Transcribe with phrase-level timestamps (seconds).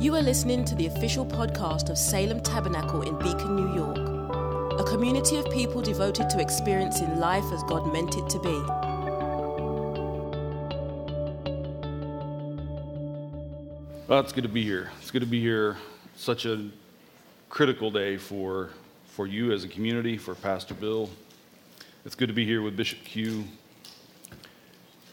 [0.00, 3.98] You are listening to the official podcast of Salem Tabernacle in Beacon, New York,
[4.80, 8.62] a community of people devoted to experiencing life as God meant it to be.
[14.08, 14.90] Well, it's good to be here.
[15.02, 15.76] It's good to be here.
[16.16, 16.70] Such a
[17.50, 18.70] critical day for,
[19.04, 21.10] for you as a community, for Pastor Bill.
[22.06, 23.44] It's good to be here with Bishop Q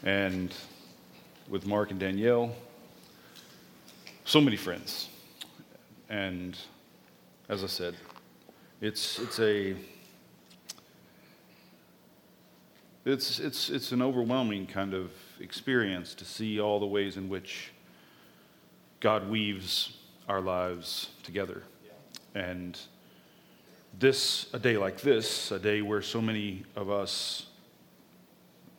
[0.02, 0.54] and
[1.46, 2.54] with Mark and Danielle.
[4.28, 5.08] So many friends.
[6.10, 6.54] And
[7.48, 7.94] as I said,
[8.78, 9.74] it's, it's a
[13.06, 17.72] it's, it's, it's an overwhelming kind of experience to see all the ways in which
[19.00, 19.96] God weaves
[20.28, 21.62] our lives together.
[22.34, 22.78] And
[23.98, 27.46] this, a day like this, a day where so many of us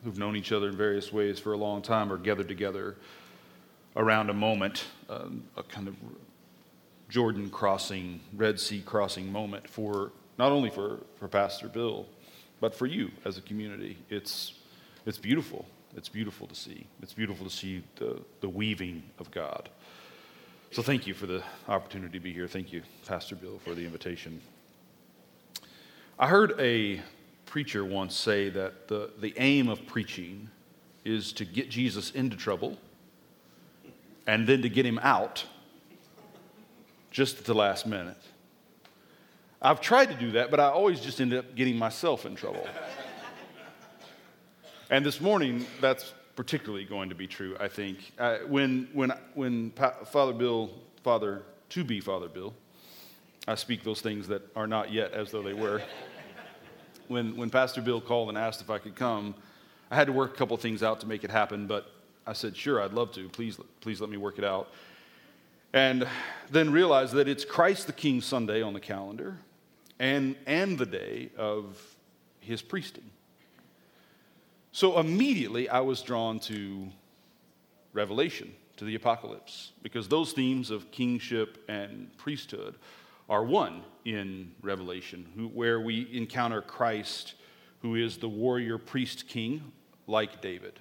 [0.04, 2.98] who've known each other in various ways for a long time are gathered together
[3.96, 5.26] around a moment, uh,
[5.58, 5.96] a kind of
[7.10, 12.06] Jordan crossing, Red Sea crossing moment for not only for, for Pastor Bill,
[12.62, 13.98] but for you as a community.
[14.10, 14.54] It's,
[15.06, 15.66] it's beautiful.
[15.96, 16.86] It's beautiful to see.
[17.02, 19.70] It's beautiful to see the, the weaving of God.
[20.72, 22.48] So thank you for the opportunity to be here.
[22.48, 24.40] Thank you, Pastor Bill, for the invitation.
[26.20, 27.02] I heard a
[27.48, 30.50] preacher once say that the, the aim of preaching
[31.04, 32.78] is to get Jesus into trouble
[34.30, 35.44] and then to get him out
[37.10, 38.16] just at the last minute.
[39.60, 42.68] I've tried to do that, but I always just end up getting myself in trouble.
[44.92, 48.12] and this morning, that's particularly going to be true, I think.
[48.20, 50.70] Uh, when, when, when pa- Father Bill,
[51.04, 52.54] Father, to be Father Bill,
[53.48, 55.82] I speak those things that are not yet as though they were.
[57.08, 59.34] when, when Pastor Bill called and asked if I could come,
[59.90, 61.92] I had to work a couple things out to make it happen, but
[62.30, 63.28] I said, sure, I'd love to.
[63.28, 64.70] Please, please let me work it out.
[65.74, 66.08] And
[66.52, 69.38] then realized that it's Christ the King Sunday on the calendar
[69.98, 71.84] and, and the day of
[72.40, 73.10] his priesting.
[74.72, 76.90] So immediately I was drawn to
[77.94, 82.76] Revelation, to the apocalypse, because those themes of kingship and priesthood
[83.28, 87.34] are one in Revelation, who, where we encounter Christ,
[87.82, 89.72] who is the warrior priest king,
[90.06, 90.80] like David.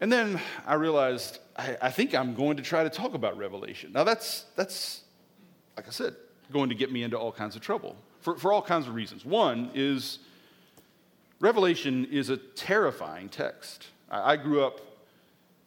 [0.00, 3.92] And then I realized I, I, think I'm going to try to talk about Revelation.
[3.92, 5.02] Now, that's, that's,
[5.76, 6.14] like I said,
[6.52, 9.24] going to get me into all kinds of trouble for, for all kinds of reasons.
[9.24, 10.20] One is
[11.40, 13.88] Revelation is a terrifying text.
[14.10, 14.80] I, I grew up,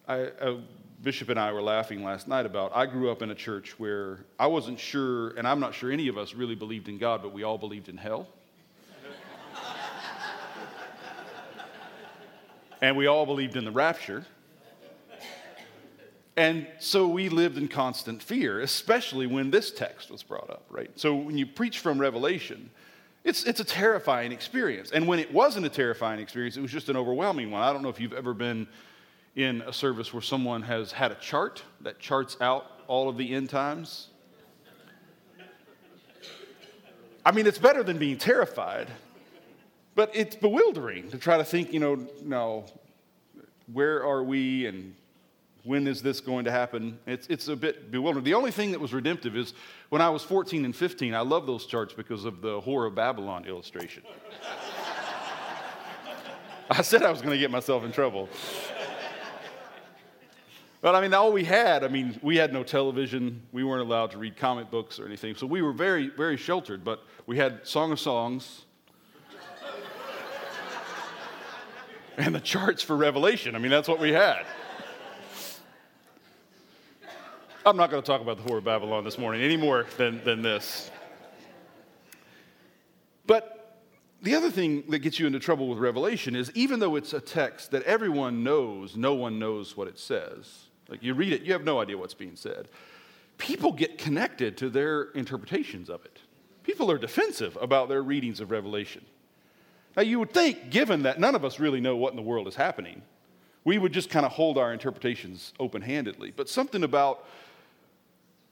[0.08, 0.60] I, a
[1.02, 4.24] Bishop and I were laughing last night about I grew up in a church where
[4.38, 7.32] I wasn't sure, and I'm not sure any of us really believed in God, but
[7.32, 8.28] we all believed in hell.
[12.82, 14.26] And we all believed in the rapture.
[16.36, 20.90] And so we lived in constant fear, especially when this text was brought up, right?
[20.98, 22.70] So when you preach from Revelation,
[23.22, 24.90] it's, it's a terrifying experience.
[24.90, 27.62] And when it wasn't a terrifying experience, it was just an overwhelming one.
[27.62, 28.66] I don't know if you've ever been
[29.36, 33.32] in a service where someone has had a chart that charts out all of the
[33.32, 34.08] end times.
[37.24, 38.88] I mean, it's better than being terrified
[39.94, 42.64] but it's bewildering to try to think, you know, no,
[43.72, 44.94] where are we and
[45.64, 46.98] when is this going to happen?
[47.06, 48.24] It's, it's a bit bewildering.
[48.24, 49.54] The only thing that was redemptive is
[49.90, 52.94] when I was 14 and 15, I love those charts because of the Whore of
[52.94, 54.02] Babylon illustration.
[56.70, 58.28] I said I was going to get myself in trouble.
[60.80, 63.42] But I mean, all we had, I mean, we had no television.
[63.52, 65.36] We weren't allowed to read comic books or anything.
[65.36, 66.82] So we were very, very sheltered.
[66.82, 68.64] But we had Song of Songs,
[72.16, 73.54] and the charts for Revelation.
[73.54, 74.44] I mean, that's what we had.
[77.64, 80.22] I'm not going to talk about the Whore of Babylon this morning any more than,
[80.24, 80.90] than this.
[83.24, 83.78] But
[84.20, 87.20] the other thing that gets you into trouble with Revelation is even though it's a
[87.20, 90.64] text that everyone knows, no one knows what it says.
[90.88, 92.68] Like you read it, you have no idea what's being said.
[93.38, 96.18] People get connected to their interpretations of it.
[96.64, 99.04] People are defensive about their readings of Revelation.
[99.96, 102.48] Now, you would think, given that none of us really know what in the world
[102.48, 103.02] is happening,
[103.64, 106.32] we would just kind of hold our interpretations open handedly.
[106.34, 107.26] But something about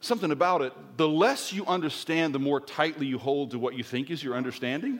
[0.03, 3.83] something about it, the less you understand, the more tightly you hold to what you
[3.83, 4.99] think is your understanding.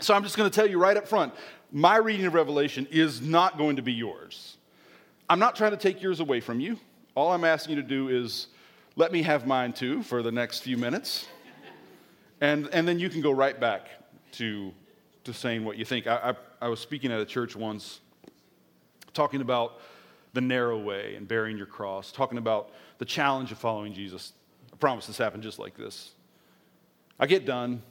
[0.00, 1.32] So I'm just going to tell you right up front
[1.70, 4.56] my reading of Revelation is not going to be yours.
[5.28, 6.78] I'm not trying to take yours away from you.
[7.16, 8.46] All I'm asking you to do is
[8.94, 11.26] let me have mine too for the next few minutes.
[12.40, 13.88] And, and then you can go right back
[14.38, 14.72] to,
[15.24, 16.06] to saying what you think.
[16.06, 18.00] I, I, I was speaking at a church once
[19.12, 19.80] talking about
[20.32, 24.32] the narrow way and bearing your cross, talking about the challenge of following Jesus.
[24.72, 26.12] I promise this happened just like this.
[27.18, 27.82] I get done,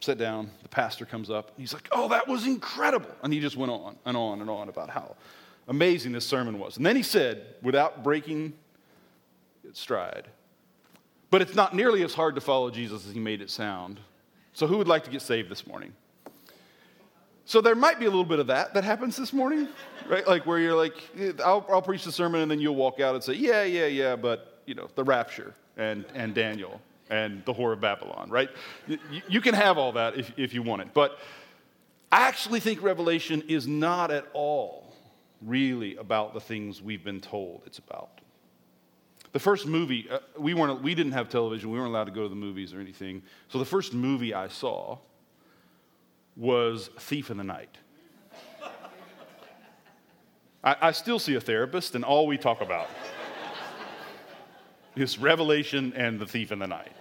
[0.00, 3.10] sit down, the pastor comes up, he's like, Oh, that was incredible.
[3.22, 5.16] And he just went on and on and on about how
[5.68, 6.76] amazing this sermon was.
[6.76, 8.54] And then he said, without breaking
[9.62, 10.26] its stride,
[11.30, 14.00] but it's not nearly as hard to follow Jesus as he made it sound.
[14.52, 15.92] So, who would like to get saved this morning?
[17.44, 19.68] So, there might be a little bit of that that happens this morning,
[20.08, 20.26] right?
[20.26, 20.94] Like where you're like,
[21.44, 24.16] I'll, I'll preach the sermon and then you'll walk out and say, Yeah, yeah, yeah,
[24.16, 26.80] but, you know, the rapture and, and Daniel
[27.10, 28.50] and the Whore of Babylon, right?
[28.86, 28.98] You,
[29.28, 30.88] you can have all that if, if you want it.
[30.92, 31.18] But
[32.10, 34.94] I actually think Revelation is not at all
[35.42, 38.20] really about the things we've been told it's about.
[39.32, 42.22] The first movie, uh, we, weren't, we didn't have television, we weren't allowed to go
[42.22, 43.22] to the movies or anything.
[43.48, 44.98] So the first movie I saw
[46.36, 47.76] was Thief in the Night.
[50.64, 52.88] I, I still see a therapist, and all we talk about
[54.96, 56.92] is Revelation and the Thief in the Night.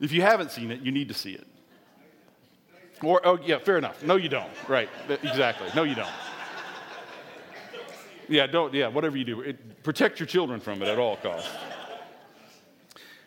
[0.00, 1.46] If you haven't seen it, you need to see it.
[3.02, 4.02] Or, oh, yeah, fair enough.
[4.02, 4.50] No, you don't.
[4.68, 5.68] Right, exactly.
[5.74, 6.08] No, you don't.
[8.28, 11.48] Yeah, don't, yeah, whatever you do, it, protect your children from it at all costs.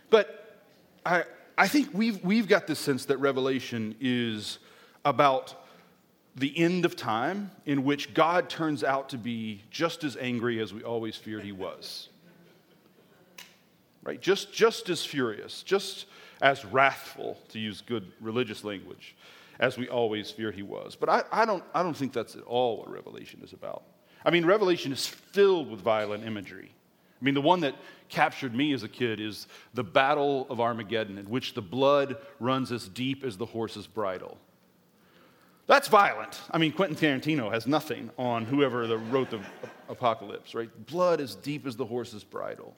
[0.10, 0.60] But
[1.06, 1.24] I,
[1.58, 4.60] I think we've, we've got this sense that Revelation is
[5.04, 5.56] about
[6.36, 10.74] the end of time in which God turns out to be just as angry as
[10.74, 12.10] we always feared he was.
[14.04, 14.22] Right?
[14.22, 16.06] Just, just as furious, just
[16.42, 19.16] as wrathful, to use good religious language,
[19.60, 20.96] as we always feared he was.
[20.96, 23.84] But I, I, don't, I don't think that's at all what Revelation is about.
[24.26, 26.72] I mean, Revelation is filled with violent imagery.
[27.22, 27.76] I mean, the one that
[28.10, 32.72] captured me as a kid is the Battle of Armageddon, in which the blood runs
[32.72, 34.38] as deep as the horse's bridle.
[35.68, 36.42] That's violent.
[36.52, 39.40] I mean, Quentin Tarantino has nothing on whoever the, wrote the
[39.88, 40.70] apocalypse, right?
[40.88, 42.76] Blood as deep as the horse's bridle.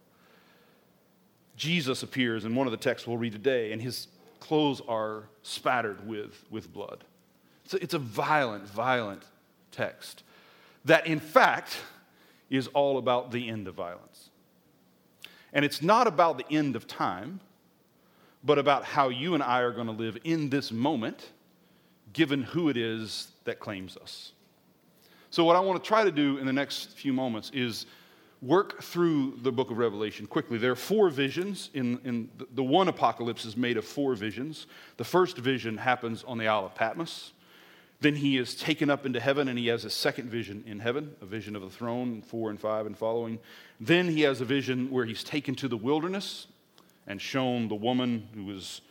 [1.55, 4.07] Jesus appears in one of the texts we'll read today, and his
[4.39, 7.03] clothes are spattered with, with blood.
[7.65, 9.23] So it's a violent, violent
[9.71, 10.23] text
[10.85, 11.77] that in fact
[12.49, 14.29] is all about the end of violence.
[15.53, 17.39] And it's not about the end of time,
[18.43, 21.31] but about how you and I are going to live in this moment,
[22.11, 24.33] given who it is that claims us.
[25.29, 27.85] So, what I want to try to do in the next few moments is
[28.41, 30.57] work through the book of Revelation quickly.
[30.57, 31.69] There are four visions.
[31.73, 34.67] In, in the one apocalypse is made of four visions.
[34.97, 37.31] The first vision happens on the Isle of Patmos.
[38.03, 41.15] Then he is taken up into heaven and he has a second vision in heaven,
[41.21, 43.39] a vision of the throne, four and five and following.
[43.79, 46.47] Then he has a vision where he's taken to the wilderness
[47.07, 48.81] and shown the woman who is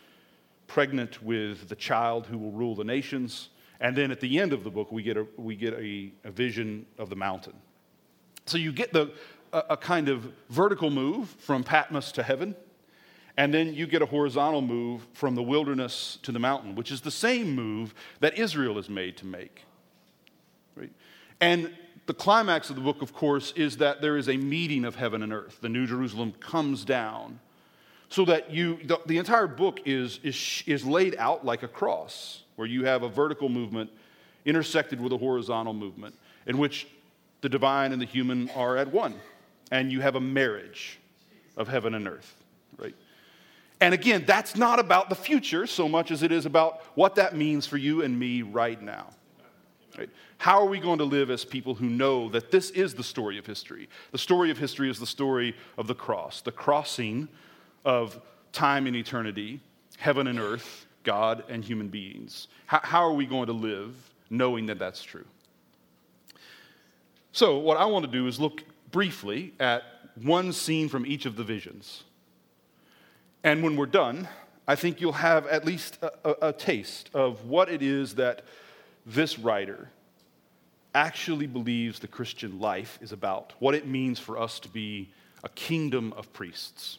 [0.67, 3.51] pregnant with the child who will rule the nations.
[3.81, 6.31] And then at the end of the book, we get a, we get a, a
[6.31, 7.53] vision of the mountain.
[8.47, 9.13] So you get the,
[9.53, 12.57] a, a kind of vertical move from Patmos to heaven.
[13.37, 17.01] And then you get a horizontal move from the wilderness to the mountain, which is
[17.01, 19.65] the same move that Israel is made to make.
[20.77, 20.93] Right?
[21.41, 21.73] And
[22.07, 25.23] the climax of the book, of course, is that there is a meeting of heaven
[25.23, 25.59] and earth.
[25.61, 27.41] The New Jerusalem comes down.
[28.09, 32.43] So that you, the, the entire book is, is, is laid out like a cross,
[32.57, 33.91] where you have a vertical movement
[34.45, 36.15] intersected with a horizontal movement,
[36.47, 36.87] in which
[37.41, 39.15] the divine and the human are at one.
[39.71, 40.99] And you have a marriage
[41.57, 42.42] of heaven and earth?
[43.83, 47.35] And again, that's not about the future so much as it is about what that
[47.35, 49.09] means for you and me right now.
[49.99, 50.09] Right?
[50.39, 53.39] How are we going to live as people who know that this is the story
[53.39, 53.89] of history?
[54.13, 57.27] The story of history is the story of the cross, the crossing
[57.85, 58.21] of
[58.53, 59.61] time and eternity,
[59.99, 62.47] heaven and earth, God and human beings.
[62.67, 63.97] How, how are we going to live
[64.31, 65.27] knowing that that's true?
[67.33, 68.63] So, what I want to do is look
[68.93, 69.83] briefly at
[70.23, 72.05] one scene from each of the visions
[73.45, 74.29] and when we're done,
[74.67, 78.45] I think you'll have at least a, a, a, taste of what it is that
[79.05, 79.89] this writer
[80.95, 85.11] actually believes the Christian life is about, what it means for us to be
[85.43, 86.99] a kingdom of priests.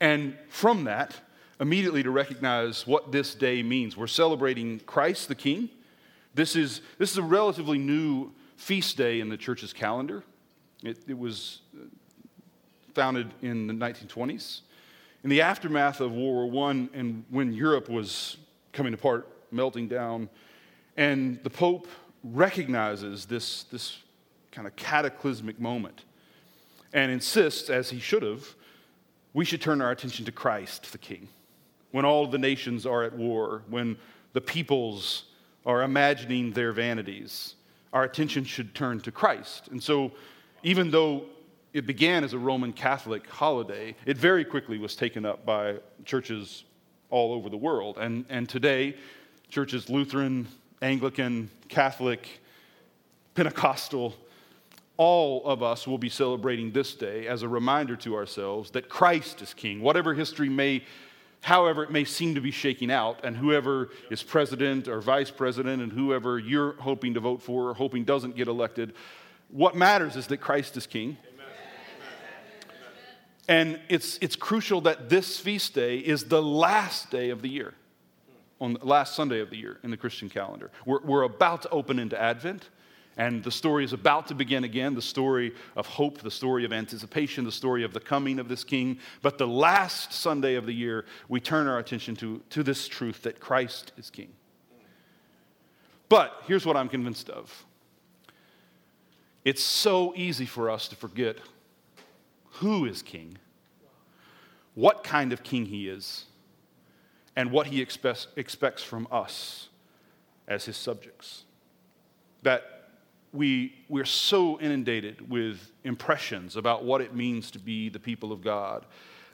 [0.00, 1.14] And from that,
[1.60, 3.96] immediately to recognize what this day means.
[3.96, 5.68] We're celebrating Christ the King.
[6.34, 10.22] This is, this is a relatively new feast day in the church's calendar.
[10.82, 11.60] It, it was
[12.94, 14.60] founded in the 1920s.
[15.24, 18.36] In the aftermath of World War I, and when Europe was
[18.72, 20.28] coming apart, melting down,
[20.96, 21.88] and the Pope
[22.22, 23.98] recognizes this, this
[24.52, 26.04] kind of cataclysmic moment
[26.92, 28.54] and insists, as he should have,
[29.34, 31.28] we should turn our attention to Christ, the King.
[31.90, 33.96] When all the nations are at war, when
[34.32, 35.24] the peoples
[35.66, 37.54] are imagining their vanities,
[37.92, 39.68] our attention should turn to Christ.
[39.68, 40.12] And so
[40.62, 41.24] Even though
[41.72, 46.64] it began as a Roman Catholic holiday, it very quickly was taken up by churches
[47.10, 47.98] all over the world.
[47.98, 48.96] And, and today,
[49.48, 50.48] churches Lutheran,
[50.82, 52.40] Anglican, Catholic,
[53.34, 54.14] Pentecostal,
[54.96, 59.40] all of us will be celebrating this day as a reminder to ourselves that Christ
[59.42, 59.80] is king.
[59.80, 60.84] Whatever history may,
[61.40, 65.82] however, it may seem to be shaking out, and whoever is president or vice president,
[65.82, 68.92] and whoever you're hoping to vote for or hoping doesn't get elected,
[69.50, 71.16] what matters is that Christ is king.
[73.48, 77.72] And it's, it's crucial that this feast day is the last day of the year,
[78.60, 80.70] on the last Sunday of the year in the Christian calendar.
[80.84, 82.68] We're, we're about to open into Advent,
[83.16, 86.74] and the story is about to begin again the story of hope, the story of
[86.74, 88.98] anticipation, the story of the coming of this king.
[89.22, 93.22] But the last Sunday of the year, we turn our attention to, to this truth
[93.22, 94.28] that Christ is king.
[96.10, 97.64] But here's what I'm convinced of
[99.42, 101.38] it's so easy for us to forget
[102.58, 103.38] who is king,
[104.74, 106.26] what kind of king he is,
[107.36, 109.68] and what he expects, expects from us
[110.46, 111.44] as his subjects.
[112.42, 112.90] That
[113.32, 118.42] we, we're so inundated with impressions about what it means to be the people of
[118.42, 118.86] God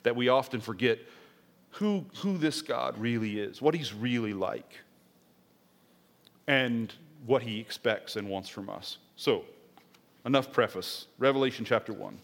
[0.02, 0.98] that we often forget
[1.70, 4.80] who, who this God really is, what he's really like,
[6.46, 6.92] and
[7.26, 8.98] what he expects and wants from us.
[9.16, 9.44] So,
[10.26, 11.06] enough preface.
[11.18, 12.18] Revelation chapter 1.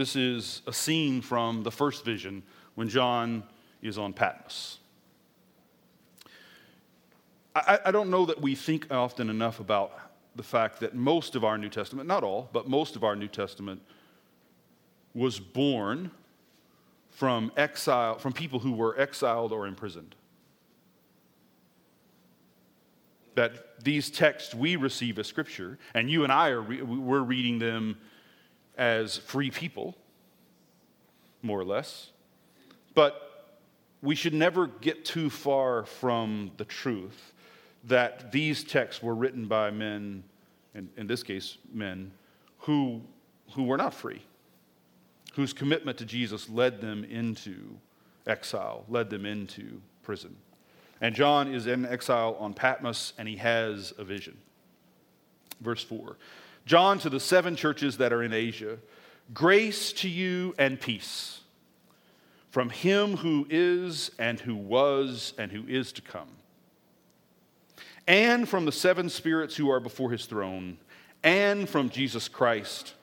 [0.00, 2.42] This is a scene from the first vision
[2.74, 3.42] when John
[3.82, 4.78] is on Patmos.
[7.54, 9.92] I, I, don't know that we think often enough about
[10.36, 13.28] the fact that most of our New Testament, not all, but most of our New
[13.28, 13.82] Testament
[15.12, 16.10] was born
[17.10, 20.14] from exile, from people who were exiled or imprisoned.
[23.34, 27.98] That these texts we receive as scripture, and you and I are we're reading them
[28.76, 29.96] as free people,
[31.42, 32.10] more or less.
[32.94, 33.30] But
[34.02, 37.32] we should never get too far from the truth
[37.84, 40.22] that these texts were written by men,
[40.74, 42.10] in, in this case, men,
[42.58, 43.00] who,
[43.52, 44.22] who were not free,
[45.34, 47.76] whose commitment to Jesus led them into
[48.26, 50.36] exile, led them into prison.
[51.00, 54.36] And John is in exile on Patmos, and he has a vision.
[55.60, 56.16] Verse 4
[56.70, 58.78] John to the seven churches that are in Asia,
[59.34, 61.40] grace to you and peace
[62.52, 66.28] from him who is and who was and who is to come,
[68.06, 70.78] and from the seven spirits who are before his throne,
[71.24, 72.94] and from Jesus Christ,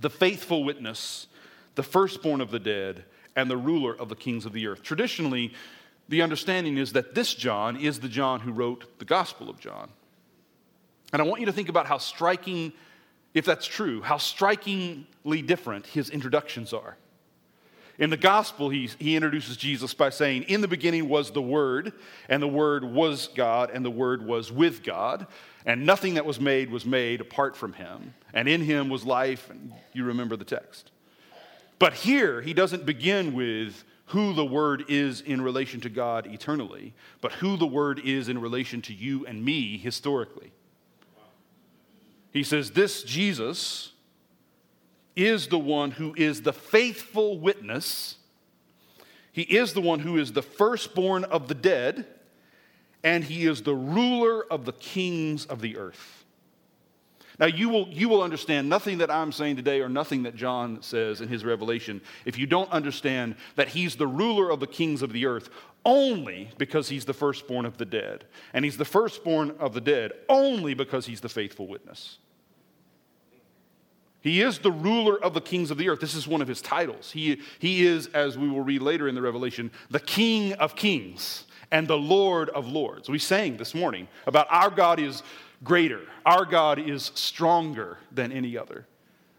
[0.00, 1.26] the faithful witness,
[1.74, 3.04] the firstborn of the dead,
[3.36, 4.82] and the ruler of the kings of the earth.
[4.82, 5.52] Traditionally,
[6.08, 9.90] the understanding is that this John is the John who wrote the Gospel of John.
[11.12, 12.72] And I want you to think about how striking,
[13.34, 16.96] if that's true, how strikingly different his introductions are.
[17.98, 21.92] In the gospel, he, he introduces Jesus by saying, In the beginning was the Word,
[22.28, 25.26] and the Word was God, and the Word was with God,
[25.66, 29.50] and nothing that was made was made apart from him, and in him was life,
[29.50, 30.92] and you remember the text.
[31.80, 36.94] But here, he doesn't begin with who the Word is in relation to God eternally,
[37.20, 40.52] but who the Word is in relation to you and me historically.
[42.32, 43.92] He says, This Jesus
[45.16, 48.16] is the one who is the faithful witness.
[49.32, 52.06] He is the one who is the firstborn of the dead,
[53.02, 56.17] and he is the ruler of the kings of the earth.
[57.38, 60.82] Now, you will, you will understand nothing that I'm saying today or nothing that John
[60.82, 65.02] says in his revelation if you don't understand that he's the ruler of the kings
[65.02, 65.48] of the earth
[65.84, 68.24] only because he's the firstborn of the dead.
[68.52, 72.18] And he's the firstborn of the dead only because he's the faithful witness.
[74.20, 76.00] He is the ruler of the kings of the earth.
[76.00, 77.12] This is one of his titles.
[77.12, 81.44] He, he is, as we will read later in the Revelation, the King of kings
[81.70, 83.08] and the Lord of lords.
[83.08, 85.22] We sang this morning about our God is
[85.64, 88.86] greater, our God is stronger than any other.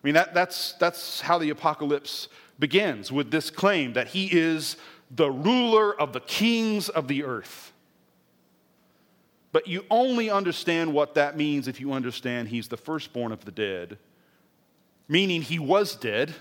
[0.04, 4.78] I mean, that, that's, that's how the apocalypse begins with this claim that he is
[5.12, 7.74] the ruler of the kings of the earth.
[9.52, 13.52] But you only understand what that means if you understand he's the firstborn of the
[13.52, 13.98] dead,
[15.08, 16.36] meaning he was dead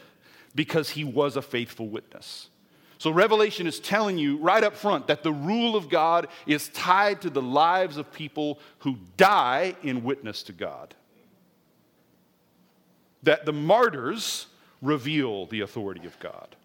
[0.54, 2.50] because he was a faithful witness.
[2.98, 7.22] So, Revelation is telling you right up front that the rule of God is tied
[7.22, 10.94] to the lives of people who die in witness to God.
[13.22, 14.46] That the martyrs
[14.82, 16.56] reveal the authority of God.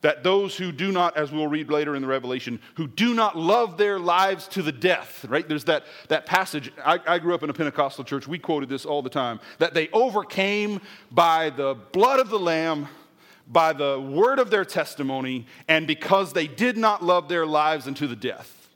[0.00, 3.36] That those who do not, as we'll read later in the Revelation, who do not
[3.36, 5.46] love their lives to the death, right?
[5.46, 6.72] There's that, that passage.
[6.84, 8.28] I, I grew up in a Pentecostal church.
[8.28, 9.40] We quoted this all the time.
[9.58, 12.86] That they overcame by the blood of the Lamb,
[13.50, 18.06] by the word of their testimony, and because they did not love their lives unto
[18.06, 18.68] the death.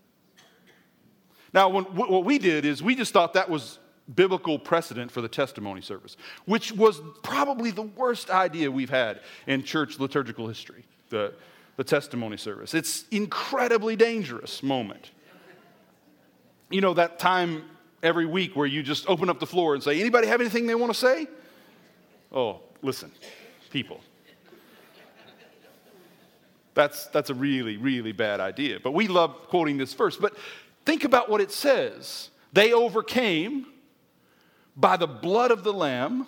[1.52, 3.78] Now, when, what we did is we just thought that was
[4.14, 9.62] biblical precedent for the testimony service, which was probably the worst idea we've had in
[9.62, 11.34] church liturgical history, the,
[11.76, 12.72] the testimony service.
[12.72, 15.10] It's incredibly dangerous moment.
[16.70, 17.64] You know, that time
[18.02, 20.74] every week where you just open up the floor and say, anybody have anything they
[20.74, 21.28] want to say?
[22.32, 23.12] Oh, listen,
[23.70, 24.00] people.
[26.74, 28.80] That's, that's a really, really bad idea.
[28.82, 30.16] But we love quoting this verse.
[30.16, 30.36] But
[30.84, 32.30] think about what it says.
[32.52, 33.66] They overcame
[34.76, 36.26] by the blood of the Lamb,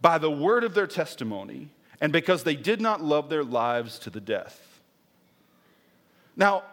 [0.00, 1.70] by the word of their testimony,
[2.00, 4.80] and because they did not love their lives to the death.
[6.36, 6.64] Now,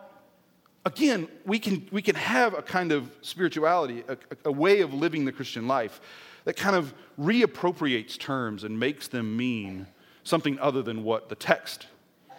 [0.85, 5.25] again, we can, we can have a kind of spirituality, a, a way of living
[5.25, 6.01] the Christian life
[6.45, 9.85] that kind of reappropriates terms and makes them mean
[10.29, 11.87] something other than what the text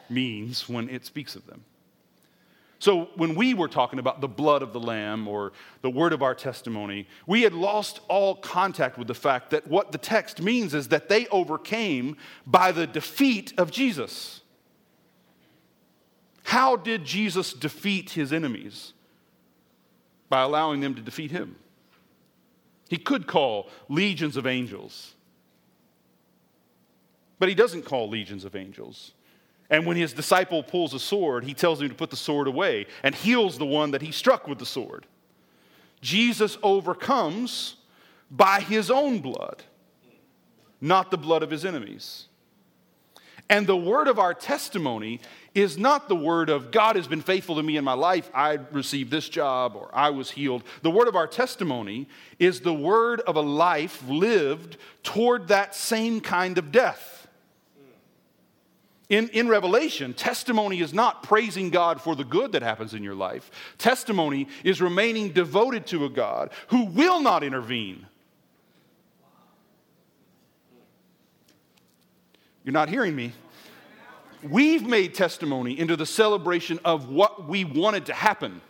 [0.08, 1.64] means when it speaks of them.
[2.78, 6.22] So, when we were talking about the blood of the Lamb or the word of
[6.22, 10.72] our testimony, we had lost all contact with the fact that what the text means
[10.72, 12.16] is that they overcame
[12.46, 14.40] by the defeat of Jesus.
[16.44, 18.94] How did Jesus defeat his enemies?
[20.30, 21.56] By allowing them to defeat him.
[22.88, 25.14] He could call legions of angels,
[27.40, 29.12] but he doesn't call legions of angels.
[29.70, 32.86] And when his disciple pulls a sword, he tells him to put the sword away
[33.02, 35.06] and heals the one that he struck with the sword.
[36.00, 37.76] Jesus overcomes
[38.30, 39.62] by his own blood,
[40.80, 42.26] not the blood of his enemies.
[43.48, 45.20] And the word of our testimony
[45.54, 48.58] is not the word of God has been faithful to me in my life, I
[48.70, 50.62] received this job or I was healed.
[50.82, 52.06] The word of our testimony
[52.38, 57.19] is the word of a life lived toward that same kind of death.
[59.10, 63.16] In, in Revelation, testimony is not praising God for the good that happens in your
[63.16, 63.50] life.
[63.76, 68.06] Testimony is remaining devoted to a God who will not intervene.
[72.62, 73.32] You're not hearing me.
[74.44, 78.60] We've made testimony into the celebration of what we wanted to happen.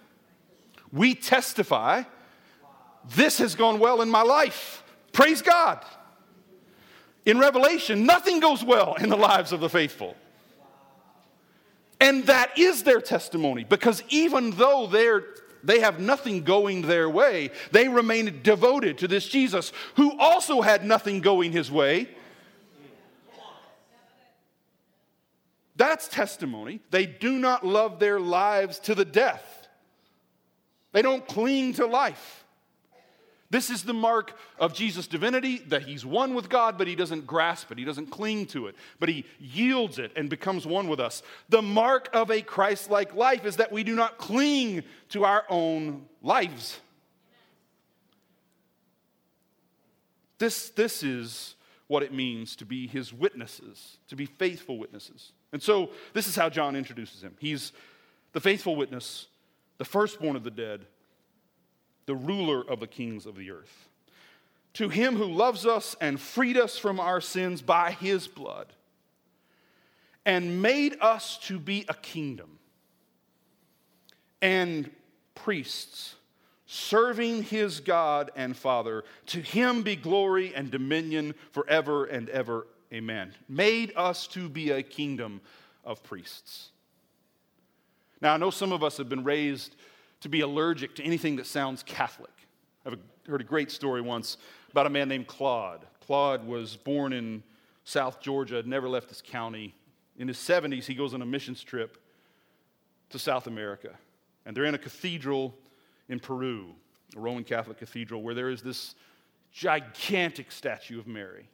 [0.90, 2.05] We testify,
[3.14, 4.83] this has gone well in my life.
[5.12, 5.85] Praise God.
[7.26, 10.16] In Revelation, nothing goes well in the lives of the faithful.
[12.00, 15.24] And that is their testimony because even though they're,
[15.62, 20.84] they have nothing going their way, they remain devoted to this Jesus who also had
[20.84, 22.08] nothing going his way.
[25.76, 26.80] That's testimony.
[26.90, 29.68] They do not love their lives to the death,
[30.92, 32.39] they don't cling to life.
[33.50, 37.26] This is the mark of Jesus' divinity that he's one with God, but he doesn't
[37.26, 37.78] grasp it.
[37.78, 41.24] He doesn't cling to it, but he yields it and becomes one with us.
[41.48, 45.44] The mark of a Christ like life is that we do not cling to our
[45.48, 46.78] own lives.
[50.38, 51.56] This, this is
[51.88, 55.32] what it means to be his witnesses, to be faithful witnesses.
[55.52, 57.34] And so, this is how John introduces him.
[57.40, 57.72] He's
[58.32, 59.26] the faithful witness,
[59.78, 60.86] the firstborn of the dead
[62.11, 63.88] the ruler of the kings of the earth.
[64.73, 68.66] To him who loves us and freed us from our sins by his blood,
[70.27, 72.59] and made us to be a kingdom
[74.42, 74.90] and
[75.37, 76.16] priests,
[76.66, 79.05] serving his God and Father.
[79.27, 82.66] To him be glory and dominion forever and ever.
[82.92, 83.35] Amen.
[83.49, 85.40] Made us to be a kingdom
[85.85, 86.70] of priests.
[88.20, 89.77] Now, I know some of us have been raised
[90.20, 92.30] to be allergic to anything that sounds Catholic.
[92.85, 94.37] I've heard a great story once
[94.70, 95.85] about a man named Claude.
[96.06, 97.42] Claude was born in
[97.85, 99.74] South Georgia, never left his county.
[100.18, 101.98] In his 70s, he goes on a missions trip
[103.11, 103.90] to South America.
[104.46, 105.54] And they're in a cathedral
[106.09, 106.74] in Peru,
[107.16, 108.94] a Roman Catholic cathedral, where there is this
[109.52, 111.48] gigantic statue of Mary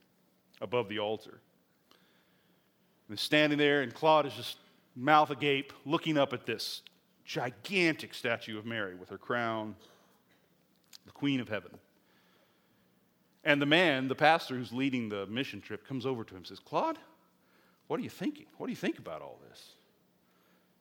[0.60, 1.30] above the altar.
[1.30, 4.58] And they're standing there, and Claude is just
[4.94, 6.82] mouth agape, looking up at this
[7.26, 9.74] gigantic statue of Mary with her crown,
[11.04, 11.72] the Queen of Heaven.
[13.44, 16.46] And the man, the pastor who's leading the mission trip, comes over to him and
[16.46, 16.98] says, Claude,
[17.88, 18.46] what are you thinking?
[18.56, 19.74] What do you think about all this?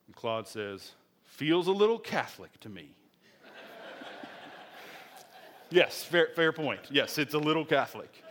[0.08, 0.91] And Claude says,
[1.25, 2.95] Feels a little Catholic to me.
[5.69, 6.79] yes, fair, fair point.
[6.89, 8.23] Yes, it's a little Catholic.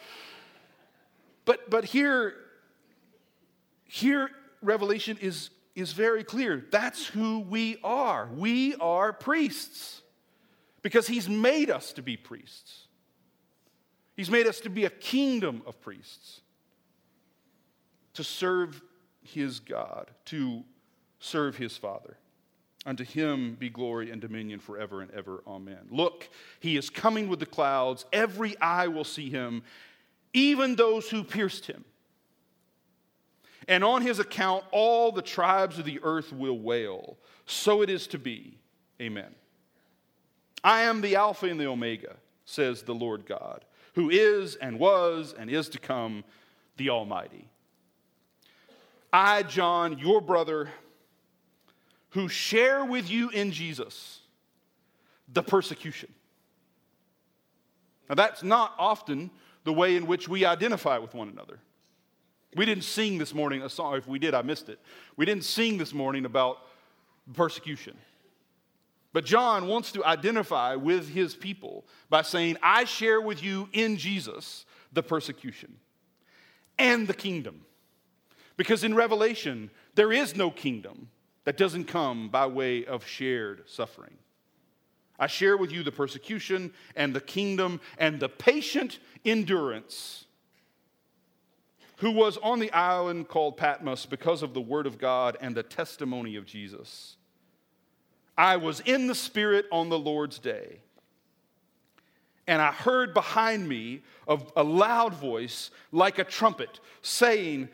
[1.44, 2.35] But, but here,
[3.85, 4.31] here,
[4.62, 6.65] Revelation is, is very clear.
[6.71, 8.29] That's who we are.
[8.33, 10.03] We are priests
[10.83, 12.87] because he's made us to be priests.
[14.17, 16.41] He's made us to be a kingdom of priests,
[18.15, 18.81] to serve
[19.23, 20.63] his God, to
[21.19, 22.17] serve his Father.
[22.87, 25.43] Unto him be glory and dominion forever and ever.
[25.47, 25.89] Amen.
[25.91, 26.29] Look,
[26.61, 28.05] he is coming with the clouds.
[28.13, 29.63] Every eye will see him,
[30.35, 31.85] even those who pierced him.
[33.68, 37.16] And on his account, all the tribes of the earth will wail.
[37.46, 38.59] So it is to be.
[39.00, 39.35] Amen.
[40.62, 45.35] I am the Alpha and the Omega, says the Lord God, who is and was
[45.38, 46.24] and is to come,
[46.77, 47.48] the Almighty.
[49.12, 50.70] I, John, your brother,
[52.11, 54.20] who share with you in Jesus
[55.33, 56.12] the persecution.
[58.09, 59.31] Now, that's not often
[59.64, 61.59] the way in which we identify with one another.
[62.55, 63.97] We didn't sing this morning a song.
[63.97, 64.79] If we did, I missed it.
[65.17, 66.59] We didn't sing this morning about
[67.33, 67.97] persecution.
[69.12, 73.97] But John wants to identify with his people by saying, I share with you in
[73.97, 75.77] Jesus the persecution
[76.79, 77.64] and the kingdom.
[78.57, 81.09] Because in Revelation, there is no kingdom
[81.45, 84.14] that doesn't come by way of shared suffering.
[85.19, 90.25] I share with you the persecution and the kingdom and the patient endurance
[92.05, 95.62] who was on the island called Patmos because of the word of God and the
[95.62, 97.17] testimony of Jesus.
[98.37, 100.81] I was in the Spirit on the Lord's day,
[102.47, 107.71] and I heard behind me of a, loud voice like a trumpet saying,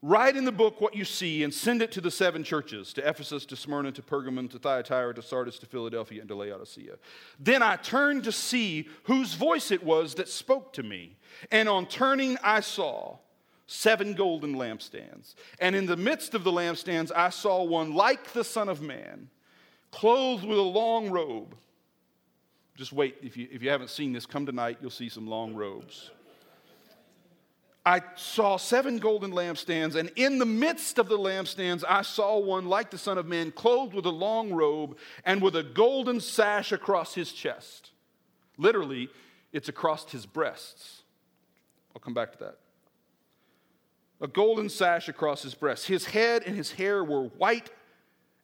[0.00, 3.06] Write in the book what you see and send it to the seven churches to
[3.06, 6.94] Ephesus, to Smyrna, to Pergamon, to Thyatira, to Sardis, to Philadelphia, and to Laodicea.
[7.38, 11.18] Then I turned to see whose voice it was that spoke to me.
[11.50, 13.18] And on turning, I saw
[13.66, 15.34] seven golden lampstands.
[15.58, 19.28] And in the midst of the lampstands, I saw one like the Son of Man,
[19.90, 21.54] clothed with a long robe.
[22.76, 25.54] Just wait, if you, if you haven't seen this, come tonight, you'll see some long
[25.54, 26.10] robes.
[27.86, 32.66] I saw seven golden lampstands, and in the midst of the lampstands, I saw one
[32.66, 36.72] like the Son of Man, clothed with a long robe and with a golden sash
[36.72, 37.90] across his chest.
[38.56, 39.10] Literally,
[39.52, 41.02] it's across his breasts.
[41.94, 42.58] I'll come back to that.
[44.20, 45.86] A golden sash across his breast.
[45.86, 47.70] His head and his hair were white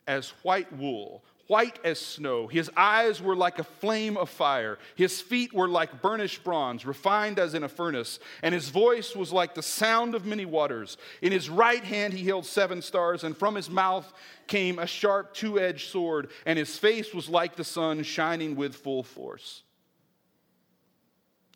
[0.06, 2.48] as white wool, white as snow.
[2.48, 4.78] His eyes were like a flame of fire.
[4.94, 8.18] His feet were like burnished bronze, refined as in a furnace.
[8.42, 10.96] And his voice was like the sound of many waters.
[11.22, 14.12] In his right hand he held seven stars, and from his mouth
[14.48, 18.74] came a sharp two edged sword, and his face was like the sun shining with
[18.74, 19.62] full force.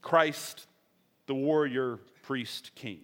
[0.03, 0.67] Christ,
[1.27, 3.01] the warrior, priest, king.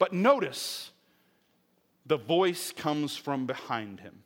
[0.00, 0.90] But notice,
[2.06, 4.24] the voice comes from behind him.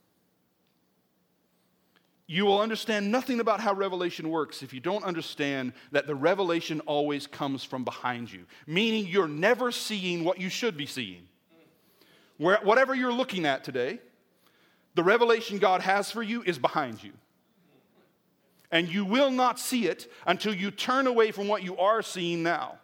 [2.27, 6.81] You will understand nothing about how revelation works if you don't understand that the revelation
[6.87, 11.29] always comes from behind you, meaning you're never seeing what you should be seeing.
[12.39, 13.99] Where, whatever you're looking at today,
[14.95, 17.13] the revelation God has for you is behind you.
[18.71, 22.45] And you will not see it until you turn away from what you are seeing
[22.45, 22.79] now.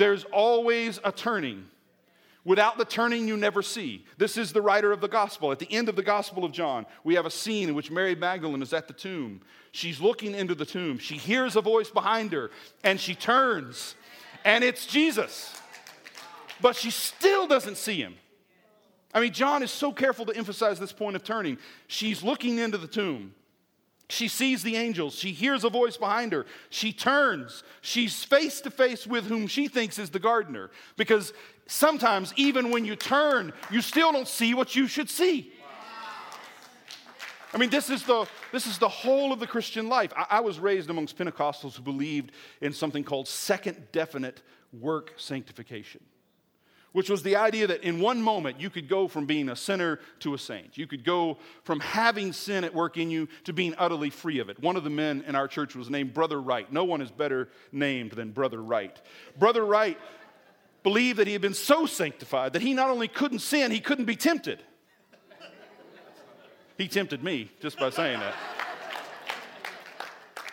[0.00, 1.66] There's always a turning.
[2.46, 4.06] Without the turning, you never see.
[4.16, 5.52] This is the writer of the gospel.
[5.52, 8.14] At the end of the gospel of John, we have a scene in which Mary
[8.14, 9.42] Magdalene is at the tomb.
[9.72, 10.96] She's looking into the tomb.
[10.96, 12.50] She hears a voice behind her,
[12.82, 13.94] and she turns,
[14.42, 15.54] and it's Jesus.
[16.62, 18.14] But she still doesn't see him.
[19.12, 21.58] I mean, John is so careful to emphasize this point of turning.
[21.88, 23.34] She's looking into the tomb.
[24.10, 25.14] She sees the angels.
[25.14, 26.46] She hears a voice behind her.
[26.68, 27.62] She turns.
[27.80, 30.70] She's face to face with whom she thinks is the gardener.
[30.96, 31.32] Because
[31.66, 35.52] sometimes, even when you turn, you still don't see what you should see.
[37.52, 40.12] I mean, this is the, this is the whole of the Christian life.
[40.16, 44.42] I, I was raised amongst Pentecostals who believed in something called second definite
[44.72, 46.00] work sanctification
[46.92, 50.00] which was the idea that in one moment you could go from being a sinner
[50.20, 50.76] to a saint.
[50.76, 54.48] You could go from having sin at work in you to being utterly free of
[54.48, 54.60] it.
[54.60, 56.70] One of the men in our church was named Brother Wright.
[56.72, 59.00] No one is better named than Brother Wright.
[59.38, 59.98] Brother Wright
[60.82, 64.06] believed that he had been so sanctified that he not only couldn't sin, he couldn't
[64.06, 64.62] be tempted.
[66.76, 68.34] He tempted me just by saying that.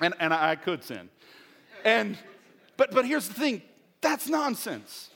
[0.02, 1.10] And, and I could sin.
[1.86, 2.18] And,
[2.76, 3.62] but, but here's the thing
[4.02, 5.10] that's nonsense.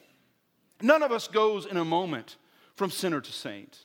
[0.82, 2.38] None of us goes in a moment
[2.76, 3.78] from sinner to saint.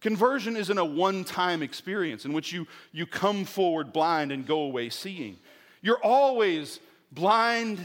[0.00, 4.60] Conversion isn't a one time experience in which you, you come forward blind and go
[4.60, 5.38] away seeing.
[5.82, 6.80] You're always
[7.12, 7.78] blind,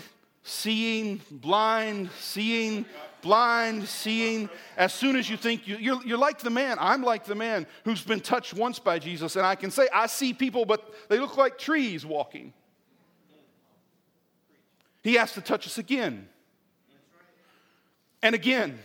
[0.43, 2.85] seeing, blind, seeing,
[3.21, 4.49] blind, seeing.
[4.75, 7.65] As soon as you think you, you're, you're like the man, I'm like the man
[7.85, 11.19] who's been touched once by Jesus, and I can say, I see people, but they
[11.19, 12.53] look like trees walking.
[15.03, 16.27] He has to touch us again
[18.21, 18.79] and again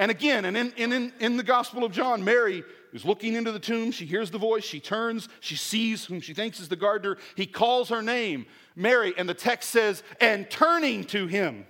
[0.00, 0.44] and again.
[0.46, 3.92] And in, in, in the Gospel of John, Mary is looking into the tomb.
[3.92, 4.64] She hears the voice.
[4.64, 5.28] She turns.
[5.40, 7.18] She sees whom she thinks is the gardener.
[7.36, 11.66] He calls her name, Mary, and the text says, and turning to him.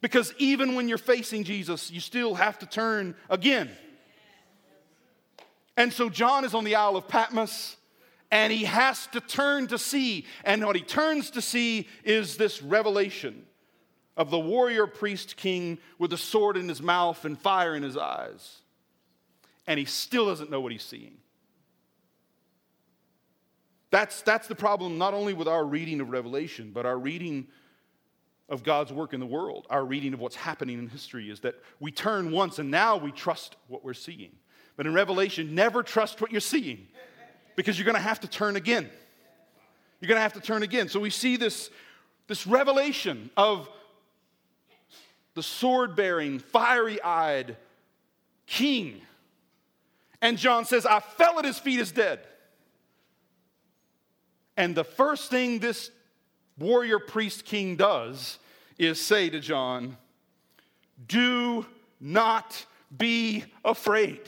[0.00, 3.70] Because even when you're facing Jesus, you still have to turn again.
[5.76, 7.76] And so John is on the Isle of Patmos
[8.30, 10.26] and he has to turn to see.
[10.44, 13.46] And what he turns to see is this revelation
[14.16, 17.96] of the warrior priest king with a sword in his mouth and fire in his
[17.96, 18.58] eyes.
[19.66, 21.16] And he still doesn't know what he's seeing.
[23.90, 27.46] That's, that's the problem, not only with our reading of Revelation, but our reading
[28.48, 31.54] of God's work in the world, our reading of what's happening in history, is that
[31.80, 34.32] we turn once and now we trust what we're seeing.
[34.76, 36.88] But in Revelation, never trust what you're seeing
[37.56, 38.90] because you're going to have to turn again.
[40.00, 40.88] You're going to have to turn again.
[40.88, 41.70] So we see this,
[42.26, 43.68] this revelation of
[45.34, 47.56] the sword bearing, fiery eyed
[48.46, 49.00] king.
[50.20, 52.20] And John says, I fell at his feet as dead.
[54.56, 55.90] And the first thing this
[56.58, 58.38] warrior priest king does
[58.78, 59.96] is say to John,
[61.06, 61.66] Do
[62.00, 62.64] not
[62.96, 64.20] be afraid.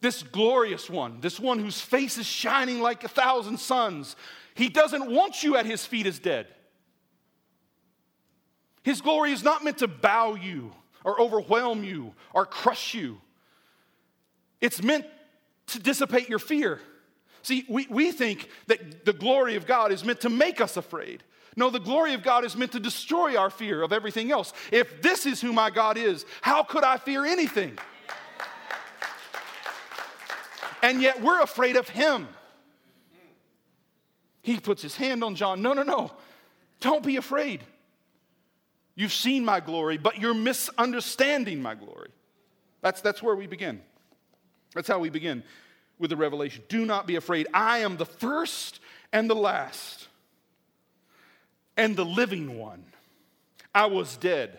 [0.00, 4.14] This glorious one, this one whose face is shining like a thousand suns,
[4.54, 6.46] he doesn't want you at his feet as dead.
[8.82, 10.72] His glory is not meant to bow you
[11.04, 13.20] or overwhelm you or crush you.
[14.60, 15.06] It's meant
[15.68, 16.80] to dissipate your fear.
[17.42, 21.22] See, we, we think that the glory of God is meant to make us afraid.
[21.56, 24.52] No, the glory of God is meant to destroy our fear of everything else.
[24.70, 27.78] If this is who my God is, how could I fear anything?
[30.82, 32.28] And yet we're afraid of him.
[34.42, 35.60] He puts his hand on John.
[35.60, 36.12] No, no, no.
[36.80, 37.62] Don't be afraid.
[38.98, 42.10] You've seen my glory, but you're misunderstanding my glory.
[42.80, 43.80] That's, that's where we begin.
[44.74, 45.44] That's how we begin
[46.00, 46.64] with the revelation.
[46.68, 47.46] Do not be afraid.
[47.54, 48.80] I am the first
[49.12, 50.08] and the last
[51.76, 52.86] and the living one.
[53.72, 54.58] I was dead.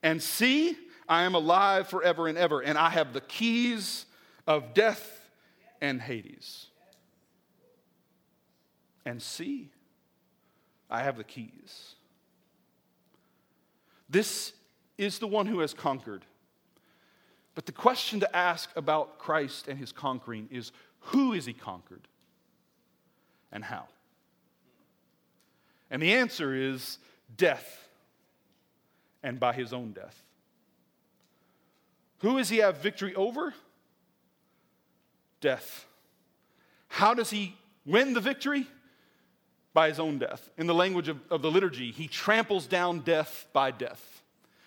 [0.00, 4.06] And see, I am alive forever and ever, and I have the keys
[4.46, 5.28] of death
[5.80, 6.66] and Hades.
[9.04, 9.70] And see,
[10.88, 11.96] I have the keys.
[14.10, 14.52] This
[14.98, 16.24] is the one who has conquered.
[17.54, 22.08] But the question to ask about Christ and his conquering is who is he conquered
[23.52, 23.86] and how?
[25.90, 26.98] And the answer is
[27.36, 27.88] death
[29.22, 30.22] and by his own death.
[32.18, 33.54] Who does he have victory over?
[35.40, 35.86] Death.
[36.88, 38.66] How does he win the victory?
[39.80, 40.50] By his own death.
[40.58, 44.20] In the language of, of the liturgy, he tramples down death by death.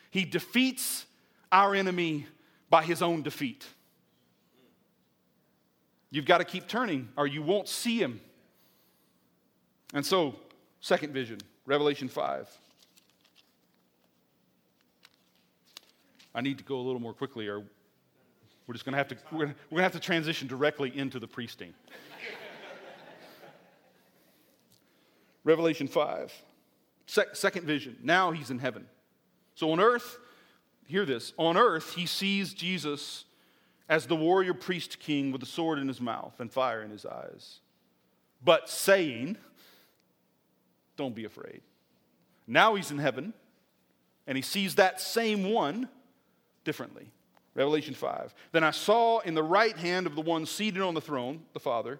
[0.10, 1.06] He defeats
[1.52, 2.26] our enemy
[2.72, 3.64] by his own defeat.
[6.10, 8.22] You've got to keep turning or you won't see him.
[9.94, 10.36] And so,
[10.82, 12.50] second vision, Revelation 5.
[16.34, 17.62] I need to go a little more quickly or
[18.66, 21.28] we're just going to have to we're going to have to transition directly into the
[21.28, 21.72] priesting.
[25.44, 26.34] Revelation 5.
[27.06, 27.98] Se- second vision.
[28.02, 28.86] Now he's in heaven.
[29.56, 30.18] So on earth,
[30.88, 33.26] hear this on earth, he sees Jesus
[33.90, 37.06] as the warrior priest king with a sword in his mouth and fire in his
[37.06, 37.60] eyes,
[38.44, 39.38] but saying,
[40.96, 41.62] Don't be afraid.
[42.48, 43.34] Now he's in heaven,
[44.26, 45.90] and he sees that same one
[46.64, 47.12] differently.
[47.56, 48.34] Revelation 5.
[48.52, 51.60] Then I saw in the right hand of the one seated on the throne, the
[51.60, 52.00] Father,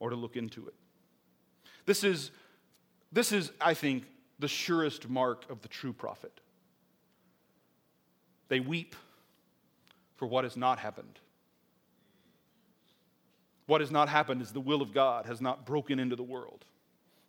[0.00, 0.74] or to look into it.
[1.86, 2.32] This is,
[3.12, 4.04] this is, I think,
[4.40, 6.40] the surest mark of the true prophet.
[8.48, 8.96] They weep
[10.16, 11.20] for what has not happened.
[13.66, 16.64] What has not happened is the will of God has not broken into the world.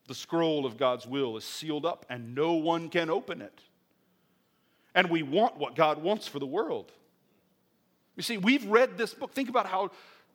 [0.08, 3.62] The scroll of God's will is sealed up and no one can open it.
[4.96, 6.92] And we want what God wants for the world.
[8.16, 9.32] You see, we've read this book.
[9.34, 9.92] Think about how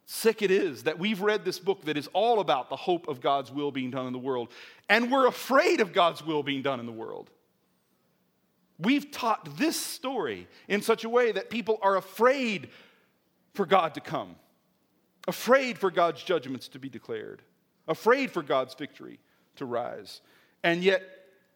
[0.06, 3.20] sick it is that we've read this book that is all about the hope of
[3.20, 4.48] God's will being done in the world,
[4.88, 7.28] and we're afraid of God's will being done in the world.
[8.78, 12.68] We've taught this story in such a way that people are afraid
[13.54, 14.36] for God to come,
[15.26, 17.42] afraid for God's judgments to be declared,
[17.88, 19.18] afraid for God's victory
[19.56, 20.20] to rise.
[20.62, 21.02] And yet,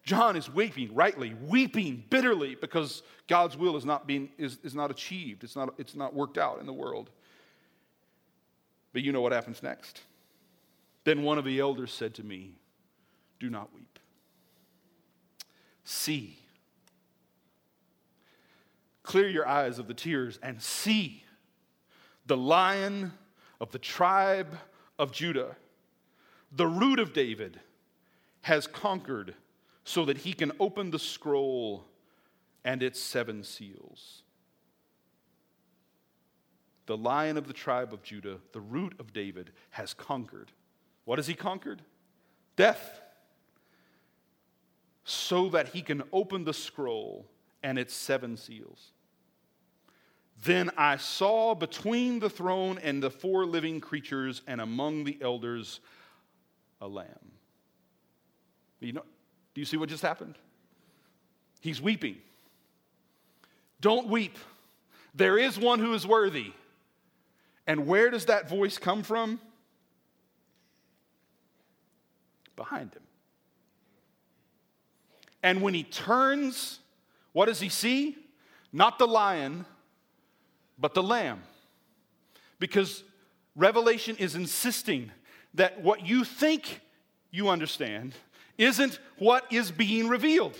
[0.03, 4.89] John is weeping, rightly, weeping bitterly because God's will is not, being, is, is not
[4.89, 7.11] achieved, it's not, it's not worked out in the world.
[8.93, 10.01] But you know what happens next.
[11.03, 12.55] Then one of the elders said to me,
[13.39, 13.99] Do not weep.
[15.83, 16.37] See.
[19.03, 21.23] Clear your eyes of the tears and see
[22.27, 23.13] the lion
[23.59, 24.57] of the tribe
[24.99, 25.55] of Judah,
[26.51, 27.59] the root of David,
[28.41, 29.33] has conquered
[29.83, 31.85] so that he can open the scroll
[32.63, 34.21] and its seven seals
[36.85, 40.51] the lion of the tribe of Judah, the root of David, has conquered.
[41.05, 41.81] What has he conquered?
[42.55, 43.01] Death.
[45.03, 47.27] So that he can open the scroll
[47.63, 48.91] and its seven seals.
[50.43, 55.79] Then I saw between the throne and the four living creatures and among the elders
[56.79, 57.07] a lamb.
[58.79, 59.03] You know,
[59.53, 60.35] do you see what just happened?
[61.59, 62.17] He's weeping.
[63.81, 64.37] Don't weep.
[65.13, 66.53] There is one who is worthy.
[67.71, 69.39] And where does that voice come from?
[72.57, 73.03] Behind him.
[75.41, 76.79] And when he turns,
[77.31, 78.17] what does he see?
[78.73, 79.65] Not the lion,
[80.77, 81.43] but the lamb.
[82.59, 83.05] Because
[83.55, 85.09] Revelation is insisting
[85.53, 86.81] that what you think
[87.29, 88.11] you understand
[88.57, 90.57] isn't what is being revealed.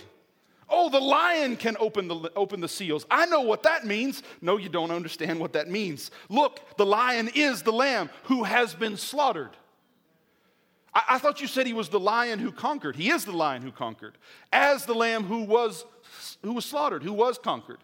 [0.68, 3.04] Oh, the lion can open the, open the seals.
[3.10, 4.22] I know what that means.
[4.40, 6.10] No, you don't understand what that means.
[6.28, 9.56] Look, the lion is the lamb who has been slaughtered.
[10.94, 12.96] I, I thought you said he was the lion who conquered.
[12.96, 14.16] He is the lion who conquered,
[14.52, 15.84] as the lamb who was,
[16.42, 17.78] who was slaughtered, who was conquered.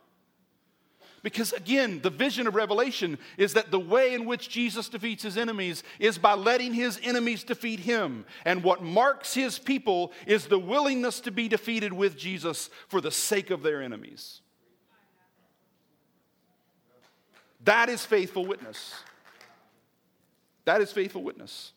[1.22, 5.36] Because again, the vision of Revelation is that the way in which Jesus defeats his
[5.36, 8.24] enemies is by letting his enemies defeat him.
[8.44, 13.10] And what marks his people is the willingness to be defeated with Jesus for the
[13.10, 14.40] sake of their enemies.
[17.64, 18.94] That is faithful witness.
[20.64, 21.72] That is faithful witness.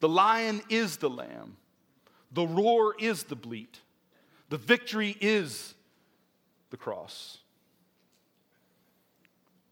[0.00, 1.56] The lion is the lamb,
[2.30, 3.80] the roar is the bleat,
[4.48, 5.74] the victory is
[6.70, 7.38] the cross.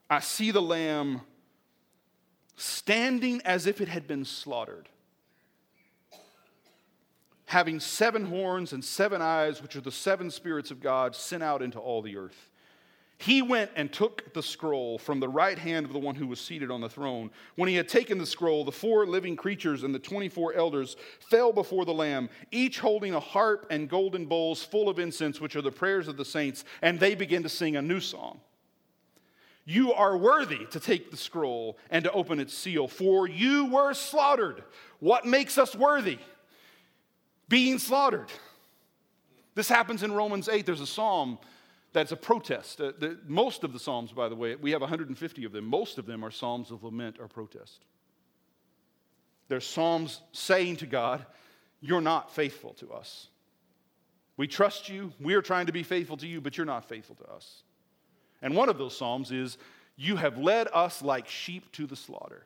[0.08, 1.22] I see the lamb
[2.56, 4.88] standing as if it had been slaughtered,
[7.46, 11.62] having seven horns and seven eyes, which are the seven spirits of God sent out
[11.62, 12.50] into all the earth.
[13.18, 16.38] He went and took the scroll from the right hand of the one who was
[16.38, 17.30] seated on the throne.
[17.54, 20.96] When he had taken the scroll, the four living creatures and the 24 elders
[21.30, 25.56] fell before the Lamb, each holding a harp and golden bowls full of incense, which
[25.56, 28.38] are the prayers of the saints, and they began to sing a new song.
[29.68, 33.92] You are worthy to take the scroll and to open its seal, for you were
[33.94, 34.62] slaughtered.
[35.00, 36.18] What makes us worthy?
[37.48, 38.30] Being slaughtered.
[39.56, 40.64] This happens in Romans 8.
[40.64, 41.38] There's a psalm
[41.92, 42.80] that's a protest.
[42.80, 45.64] Uh, the, most of the psalms, by the way, we have 150 of them.
[45.64, 47.84] Most of them are psalms of lament or protest.
[49.48, 51.26] They're psalms saying to God,
[51.80, 53.28] You're not faithful to us.
[54.36, 55.12] We trust you.
[55.18, 57.62] We are trying to be faithful to you, but you're not faithful to us.
[58.46, 59.58] And one of those Psalms is,
[59.96, 62.44] You have led us like sheep to the slaughter.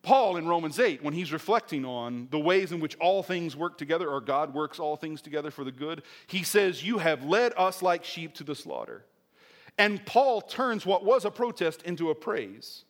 [0.00, 3.76] Paul in Romans 8, when he's reflecting on the ways in which all things work
[3.76, 7.52] together, or God works all things together for the good, he says, You have led
[7.58, 9.04] us like sheep to the slaughter.
[9.76, 12.84] And Paul turns what was a protest into a praise.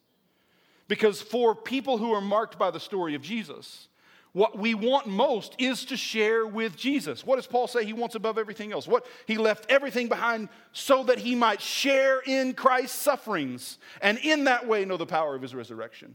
[0.86, 3.88] Because for people who are marked by the story of Jesus,
[4.32, 7.24] what we want most is to share with Jesus.
[7.24, 8.86] What does Paul say he wants above everything else?
[8.86, 14.44] What he left everything behind so that he might share in Christ's sufferings and in
[14.44, 16.14] that way know the power of his resurrection.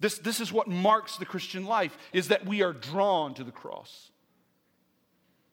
[0.00, 3.52] This, this is what marks the Christian life is that we are drawn to the
[3.52, 4.10] cross.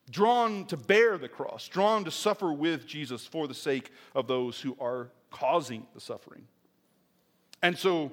[0.09, 4.59] Drawn to bear the cross, drawn to suffer with Jesus for the sake of those
[4.59, 6.47] who are causing the suffering.
[7.61, 8.11] And so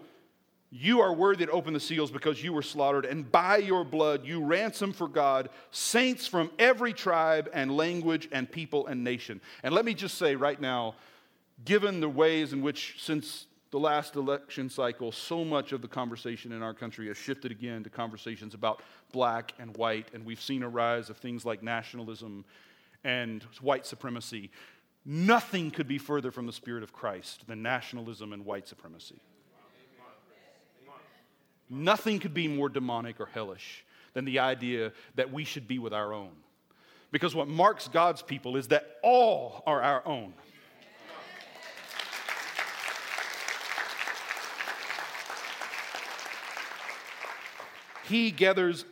[0.71, 4.25] you are worthy to open the seals because you were slaughtered, and by your blood
[4.25, 9.41] you ransom for God saints from every tribe and language and people and nation.
[9.63, 10.95] And let me just say right now,
[11.65, 16.53] given the ways in which, since the last election cycle, so much of the conversation
[16.53, 20.63] in our country has shifted again to conversations about black and white, and we've seen
[20.63, 22.45] a rise of things like nationalism
[23.05, 24.51] and white supremacy.
[25.05, 29.21] Nothing could be further from the spirit of Christ than nationalism and white supremacy.
[31.71, 35.93] Nothing could be more demonic or hellish than the idea that we should be with
[35.93, 36.31] our own.
[37.11, 40.35] Because what marks God's people is that all are our own.
[48.09, 48.87] He gathers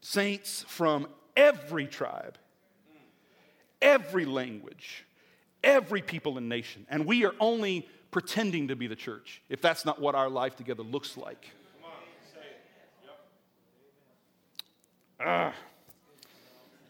[0.00, 2.38] saints from every tribe,
[3.82, 5.04] every language,
[5.64, 6.86] every people and nation.
[6.88, 10.54] And we are only pretending to be the church if that's not what our life
[10.56, 11.50] together looks like.
[15.22, 15.52] Ah,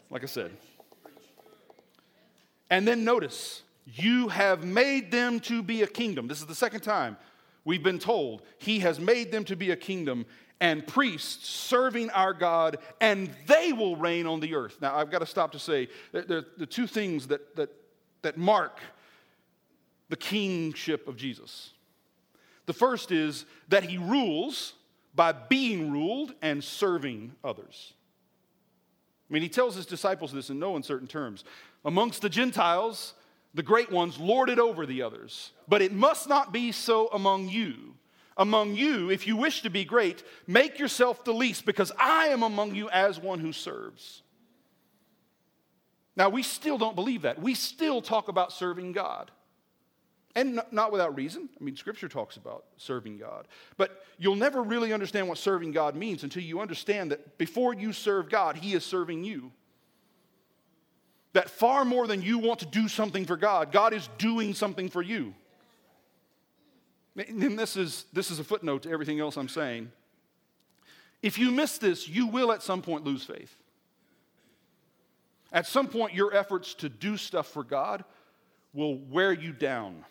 [0.09, 0.51] like I said.
[2.69, 6.27] And then notice, you have made them to be a kingdom.
[6.27, 7.17] This is the second time
[7.65, 10.25] we've been told he has made them to be a kingdom
[10.61, 14.77] and priests serving our God, and they will reign on the earth.
[14.79, 17.69] Now, I've got to stop to say the two things that, that,
[18.21, 18.79] that mark
[20.09, 21.71] the kingship of Jesus.
[22.67, 24.73] The first is that he rules
[25.15, 27.93] by being ruled and serving others.
[29.31, 31.45] I mean, he tells his disciples this in no uncertain terms.
[31.85, 33.13] Amongst the Gentiles,
[33.53, 37.47] the great ones lord it over the others, but it must not be so among
[37.47, 37.95] you.
[38.35, 42.43] Among you, if you wish to be great, make yourself the least, because I am
[42.43, 44.21] among you as one who serves.
[46.17, 47.41] Now, we still don't believe that.
[47.41, 49.31] We still talk about serving God.
[50.35, 51.49] And not without reason.
[51.59, 53.47] I mean, Scripture talks about serving God.
[53.77, 57.91] But you'll never really understand what serving God means until you understand that before you
[57.91, 59.51] serve God, He is serving you.
[61.33, 64.89] That far more than you want to do something for God, God is doing something
[64.89, 65.33] for you.
[67.15, 69.91] And this is, this is a footnote to everything else I'm saying.
[71.21, 73.55] If you miss this, you will at some point lose faith.
[75.51, 78.05] At some point, your efforts to do stuff for God
[78.73, 80.05] will wear you down.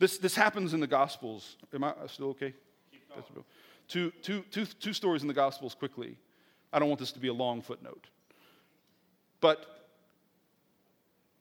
[0.00, 1.56] This, this happens in the Gospels.
[1.74, 2.54] Am I uh, still okay?
[3.86, 6.16] Two, two, two, two stories in the Gospels quickly.
[6.72, 8.08] I don't want this to be a long footnote.
[9.42, 9.66] But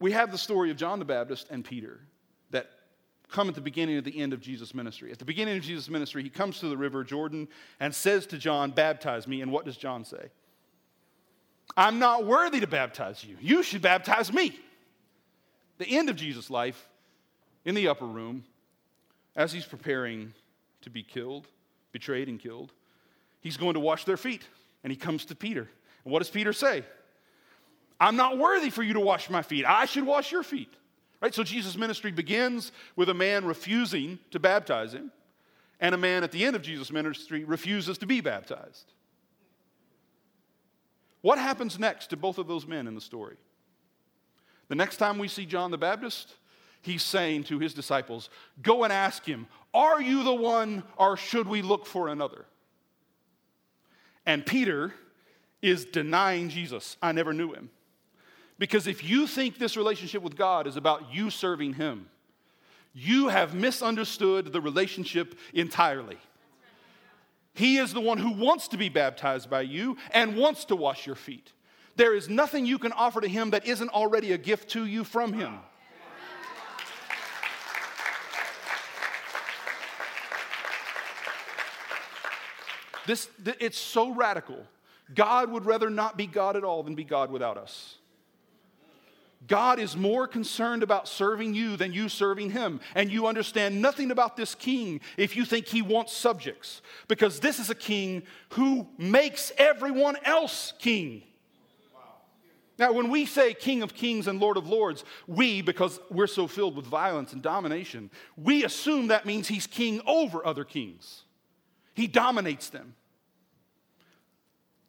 [0.01, 2.01] we have the story of John the Baptist and Peter
[2.51, 2.69] that
[3.29, 5.09] come at the beginning of the end of Jesus' ministry.
[5.11, 7.47] At the beginning of Jesus' ministry, he comes to the river Jordan
[7.79, 9.41] and says to John, Baptize me.
[9.41, 10.29] And what does John say?
[11.77, 13.37] I'm not worthy to baptize you.
[13.39, 14.59] You should baptize me.
[15.77, 16.89] The end of Jesus' life,
[17.65, 18.43] in the upper room
[19.39, 20.33] as he's preparing
[20.81, 21.47] to be killed,
[21.93, 22.73] betrayed and killed.
[23.39, 24.43] He's going to wash their feet.
[24.83, 25.69] And he comes to Peter.
[26.03, 26.83] And what does Peter say?
[28.01, 29.63] I'm not worthy for you to wash my feet.
[29.65, 30.73] I should wash your feet.
[31.21, 31.33] Right?
[31.33, 35.11] So Jesus' ministry begins with a man refusing to baptize him,
[35.79, 38.91] and a man at the end of Jesus' ministry refuses to be baptized.
[41.21, 43.37] What happens next to both of those men in the story?
[44.67, 46.35] The next time we see John the Baptist,
[46.81, 48.29] he's saying to his disciples,
[48.61, 52.45] Go and ask him, Are you the one, or should we look for another?
[54.25, 54.93] And Peter
[55.61, 56.97] is denying Jesus.
[57.01, 57.69] I never knew him.
[58.57, 62.07] Because if you think this relationship with God is about you serving him,
[62.93, 66.17] you have misunderstood the relationship entirely.
[67.53, 71.05] He is the one who wants to be baptized by you and wants to wash
[71.05, 71.51] your feet.
[71.95, 75.03] There is nothing you can offer to him that isn't already a gift to you
[75.03, 75.59] from him.
[83.09, 83.27] This,
[83.59, 84.63] it's so radical.
[85.15, 87.95] God would rather not be God at all than be God without us.
[89.47, 92.79] God is more concerned about serving you than you serving him.
[92.93, 97.57] And you understand nothing about this king if you think he wants subjects, because this
[97.57, 101.23] is a king who makes everyone else king.
[102.77, 106.45] Now, when we say King of Kings and Lord of Lords, we, because we're so
[106.45, 111.23] filled with violence and domination, we assume that means he's king over other kings.
[111.95, 112.93] He dominates them.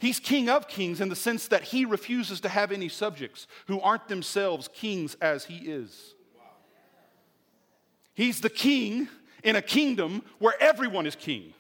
[0.01, 3.81] He's king of kings in the sense that he refuses to have any subjects who
[3.83, 6.15] aren't themselves kings as he is.
[8.15, 9.09] He's the king
[9.45, 11.53] in a kingdom where everyone is king.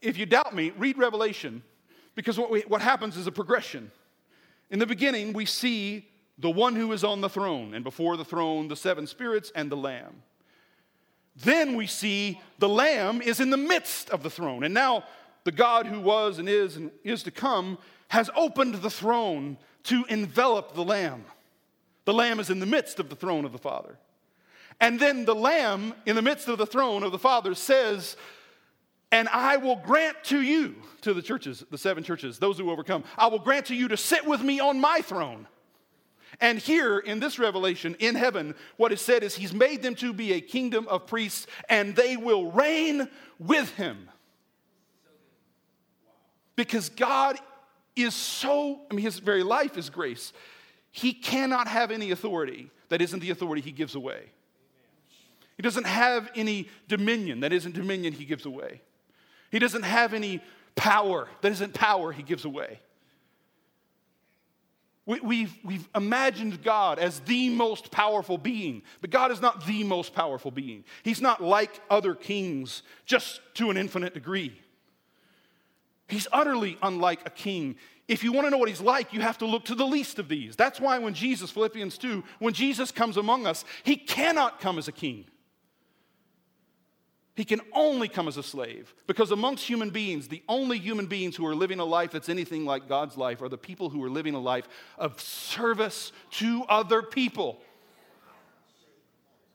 [0.00, 1.62] If you doubt me, read Revelation
[2.14, 3.90] because what, we, what happens is a progression.
[4.70, 6.08] In the beginning, we see
[6.38, 9.70] the one who is on the throne, and before the throne, the seven spirits and
[9.70, 10.22] the Lamb.
[11.36, 14.64] Then we see the Lamb is in the midst of the throne.
[14.64, 15.04] And now
[15.46, 17.78] the God who was and is and is to come,
[18.08, 21.24] has opened the throne to envelop the Lamb.
[22.04, 23.96] The Lamb is in the midst of the throne of the Father.
[24.80, 28.16] And then the Lamb in the midst of the throne of the Father says,
[29.12, 33.04] And I will grant to you, to the churches, the seven churches, those who overcome,
[33.16, 35.46] I will grant to you to sit with me on my throne.
[36.40, 40.12] And here in this revelation in heaven, what is said is he's made them to
[40.12, 44.08] be a kingdom of priests and they will reign with him.
[46.56, 47.38] Because God
[47.94, 50.32] is so, I mean, his very life is grace.
[50.90, 54.24] He cannot have any authority that isn't the authority he gives away.
[55.56, 58.80] He doesn't have any dominion that isn't dominion he gives away.
[59.50, 60.42] He doesn't have any
[60.74, 62.80] power that isn't power he gives away.
[65.06, 69.84] We, we've, we've imagined God as the most powerful being, but God is not the
[69.84, 70.84] most powerful being.
[71.04, 74.60] He's not like other kings, just to an infinite degree.
[76.08, 77.76] He's utterly unlike a king.
[78.08, 80.18] If you want to know what he's like, you have to look to the least
[80.18, 80.54] of these.
[80.54, 84.86] That's why when Jesus, Philippians 2, when Jesus comes among us, he cannot come as
[84.86, 85.24] a king.
[87.34, 91.36] He can only come as a slave because amongst human beings, the only human beings
[91.36, 94.08] who are living a life that's anything like God's life are the people who are
[94.08, 97.60] living a life of service to other people.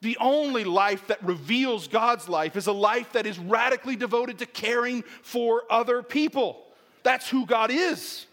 [0.01, 4.47] The only life that reveals God's life is a life that is radically devoted to
[4.47, 6.65] caring for other people.
[7.03, 8.25] That's who God is.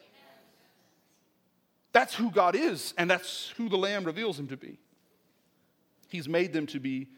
[1.93, 4.79] That's who God is, and that's who the Lamb reveals him to be.
[6.09, 7.09] He's made them to be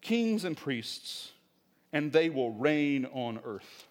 [0.00, 1.32] kings and priests,
[1.92, 3.86] and they will reign on earth.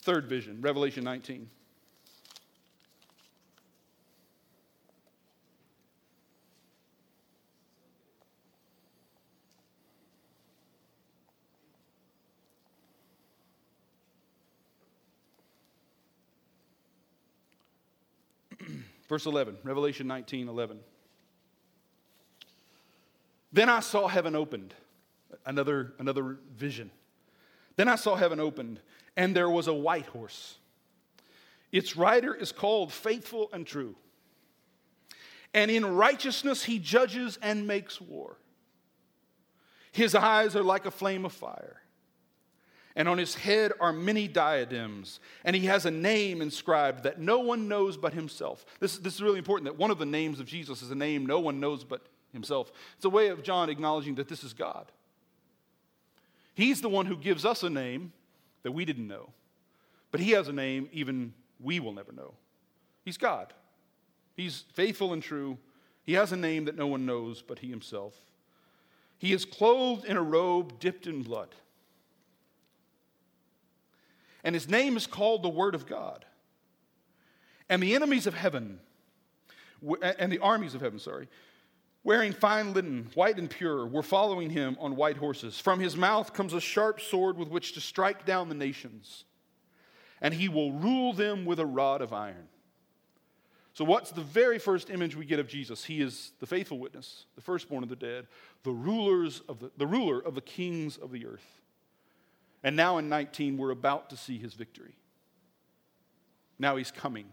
[0.00, 1.48] Third vision, Revelation 19.
[19.08, 20.80] Verse 11, Revelation 19 11.
[23.52, 24.74] Then I saw heaven opened
[25.44, 26.90] another, another vision.
[27.76, 28.80] Then I saw heaven opened,
[29.16, 30.58] and there was a white horse.
[31.72, 33.94] Its rider is called Faithful and True.
[35.54, 38.36] And in righteousness he judges and makes war.
[39.92, 41.80] His eyes are like a flame of fire,
[42.96, 47.38] and on his head are many diadems, and he has a name inscribed that no
[47.38, 48.64] one knows but himself.
[48.80, 51.26] This, this is really important that one of the names of Jesus is a name
[51.26, 52.72] no one knows but himself.
[52.96, 54.90] It's a way of John acknowledging that this is God.
[56.54, 58.12] He's the one who gives us a name
[58.62, 59.28] that we didn't know,
[60.10, 62.32] but He has a name even we will never know.
[63.04, 63.52] He's God.
[64.36, 65.58] He's faithful and true.
[66.02, 68.14] He has a name that no one knows but He Himself.
[69.18, 71.54] He is clothed in a robe dipped in blood.
[74.46, 76.24] And His name is called the Word of God.
[77.68, 78.78] And the enemies of heaven,
[80.00, 81.28] and the armies of heaven, sorry,
[82.04, 85.58] wearing fine linen, white and pure, were following him on white horses.
[85.58, 89.24] From his mouth comes a sharp sword with which to strike down the nations,
[90.20, 92.46] and he will rule them with a rod of iron.
[93.74, 95.84] So, what's the very first image we get of Jesus?
[95.84, 98.28] He is the faithful witness, the firstborn of the dead,
[98.62, 101.60] the, rulers of the, the ruler of the kings of the earth.
[102.66, 104.96] And now in 19, we're about to see his victory.
[106.58, 107.26] Now he's coming.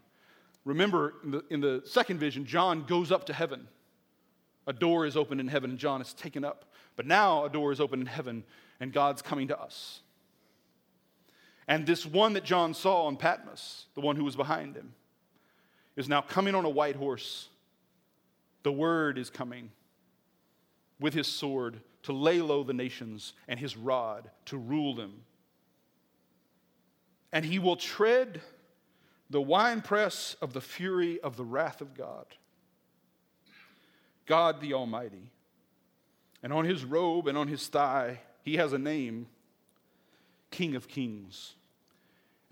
[0.64, 3.68] Remember, in the, in the second vision, John goes up to heaven
[4.66, 6.72] a door is opened in heaven and John is taken up.
[6.96, 8.44] But now a door is opened in heaven
[8.80, 10.02] and God's coming to us.
[11.68, 14.94] And this one that John saw on Patmos, the one who was behind him,
[15.96, 17.50] is now coming on a white horse.
[18.62, 19.72] The word is coming
[21.00, 25.22] with his sword to lay low the nations and his rod to rule them.
[27.32, 28.42] And he will tread
[29.30, 32.26] the winepress of the fury of the wrath of God.
[34.26, 35.32] God the Almighty.
[36.44, 39.28] And on his robe and on his thigh, he has a name
[40.52, 41.56] King of Kings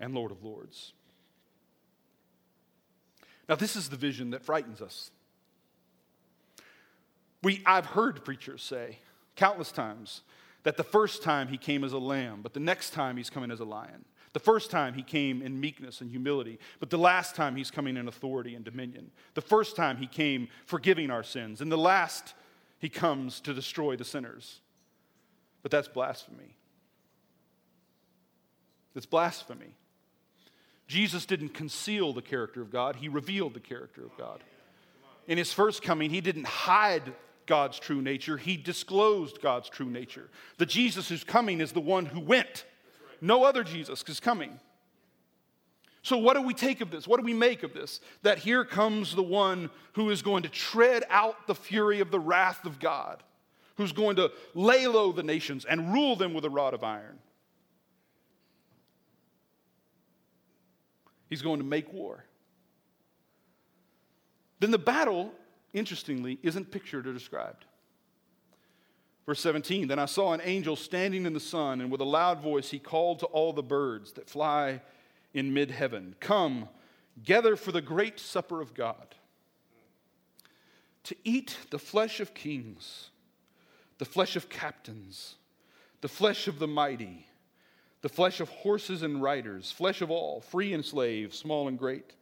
[0.00, 0.92] and Lord of Lords.
[3.48, 5.10] Now, this is the vision that frightens us.
[7.42, 8.98] We, I've heard preachers say
[9.36, 10.22] countless times
[10.62, 13.50] that the first time he came as a lamb, but the next time he's coming
[13.50, 14.04] as a lion.
[14.32, 17.96] The first time he came in meekness and humility, but the last time he's coming
[17.96, 19.10] in authority and dominion.
[19.34, 22.34] The first time he came forgiving our sins, and the last
[22.78, 24.60] he comes to destroy the sinners.
[25.62, 26.56] But that's blasphemy.
[28.94, 29.74] That's blasphemy.
[30.86, 34.42] Jesus didn't conceal the character of God, he revealed the character of God.
[35.26, 37.12] In his first coming, he didn't hide
[37.46, 40.30] God's true nature, he disclosed God's true nature.
[40.58, 42.64] The Jesus who's coming is the one who went
[43.22, 44.58] no other Jesus is coming.
[46.02, 47.06] So, what do we take of this?
[47.06, 48.00] What do we make of this?
[48.22, 52.18] That here comes the one who is going to tread out the fury of the
[52.20, 53.22] wrath of God.
[53.76, 57.18] who's going to lay low the nations and rule them with a rod of iron.
[61.30, 62.22] He's going to make war.
[64.60, 65.32] Then the battle,
[65.72, 67.64] interestingly, isn't pictured or described.
[69.26, 72.40] Verse 17 Then I saw an angel standing in the sun, and with a loud
[72.40, 74.80] voice he called to all the birds that fly
[75.34, 76.68] in mid heaven Come,
[77.24, 79.14] gather for the great supper of God,
[81.04, 83.10] to eat the flesh of kings,
[83.98, 85.36] the flesh of captains,
[86.00, 87.26] the flesh of the mighty,
[88.02, 92.14] the flesh of horses and riders, flesh of all, free and slave, small and great.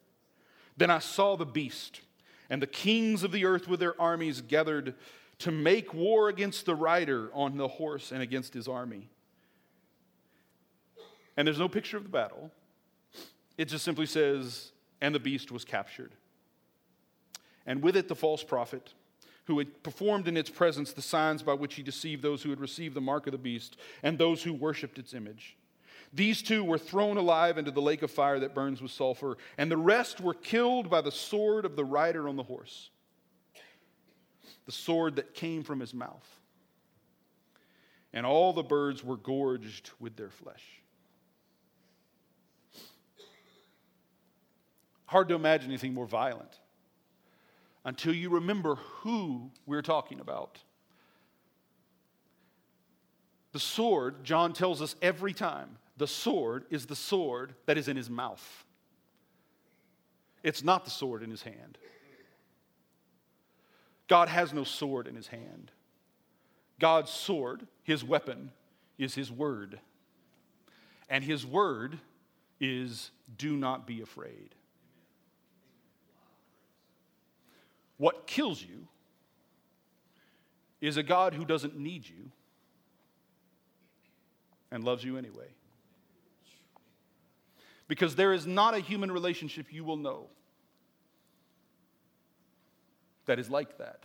[0.76, 2.02] Then I saw the beast,
[2.50, 4.94] and the kings of the earth with their armies gathered
[5.38, 9.08] to make war against the rider on the horse and against his army.
[11.36, 12.50] And there's no picture of the battle.
[13.56, 16.12] It just simply says, and the beast was captured.
[17.66, 18.92] And with it, the false prophet,
[19.44, 22.60] who had performed in its presence the signs by which he deceived those who had
[22.60, 25.56] received the mark of the beast and those who worshiped its image.
[26.12, 29.70] These two were thrown alive into the lake of fire that burns with sulfur, and
[29.70, 32.90] the rest were killed by the sword of the rider on the horse
[34.70, 36.38] the sword that came from his mouth.
[38.12, 40.62] And all the birds were gorged with their flesh.
[45.06, 46.60] Hard to imagine anything more violent
[47.84, 50.58] until you remember who we're talking about.
[53.50, 57.94] The sword, John tells us every time, the sword is the sword that is in
[57.94, 58.64] his mouth.
[60.42, 61.76] It's not the sword in his hand.
[64.08, 65.70] God has no sword in his hand.
[66.78, 68.50] God's sword, his weapon,
[68.96, 69.78] is his word.
[71.10, 71.98] And his word
[72.58, 74.54] is do not be afraid.
[77.98, 78.88] What kills you
[80.80, 82.30] is a God who doesn't need you
[84.70, 85.48] and loves you anyway.
[87.90, 90.28] Because there is not a human relationship you will know
[93.26, 94.04] that is like that.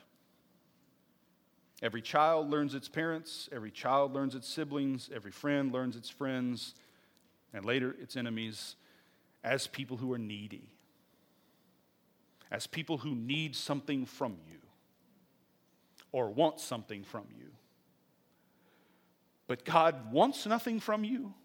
[1.83, 6.73] Every child learns its parents, every child learns its siblings, every friend learns its friends,
[7.53, 8.75] and later its enemies
[9.43, 10.73] as people who are needy,
[12.49, 14.61] as people who need something from you
[16.11, 17.51] or want something from you.
[19.45, 21.35] But God wants nothing from you,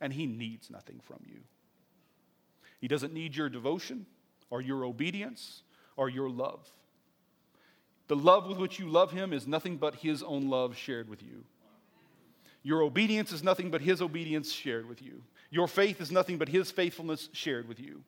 [0.00, 1.40] and He needs nothing from you.
[2.84, 4.04] He doesn't need your devotion
[4.50, 5.62] or your obedience
[5.96, 6.70] or your love.
[8.08, 11.22] The love with which you love him is nothing but his own love shared with
[11.22, 11.44] you.
[12.62, 15.22] Your obedience is nothing but his obedience shared with you.
[15.48, 18.02] Your faith is nothing but his faithfulness shared with you.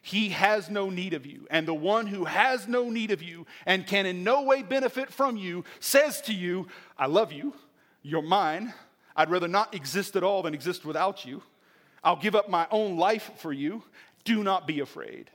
[0.00, 1.46] He has no need of you.
[1.50, 5.12] And the one who has no need of you and can in no way benefit
[5.12, 7.52] from you says to you, I love you.
[8.00, 8.72] You're mine.
[9.14, 11.42] I'd rather not exist at all than exist without you.
[12.04, 13.82] I'll give up my own life for you.
[14.24, 15.30] Do not be afraid.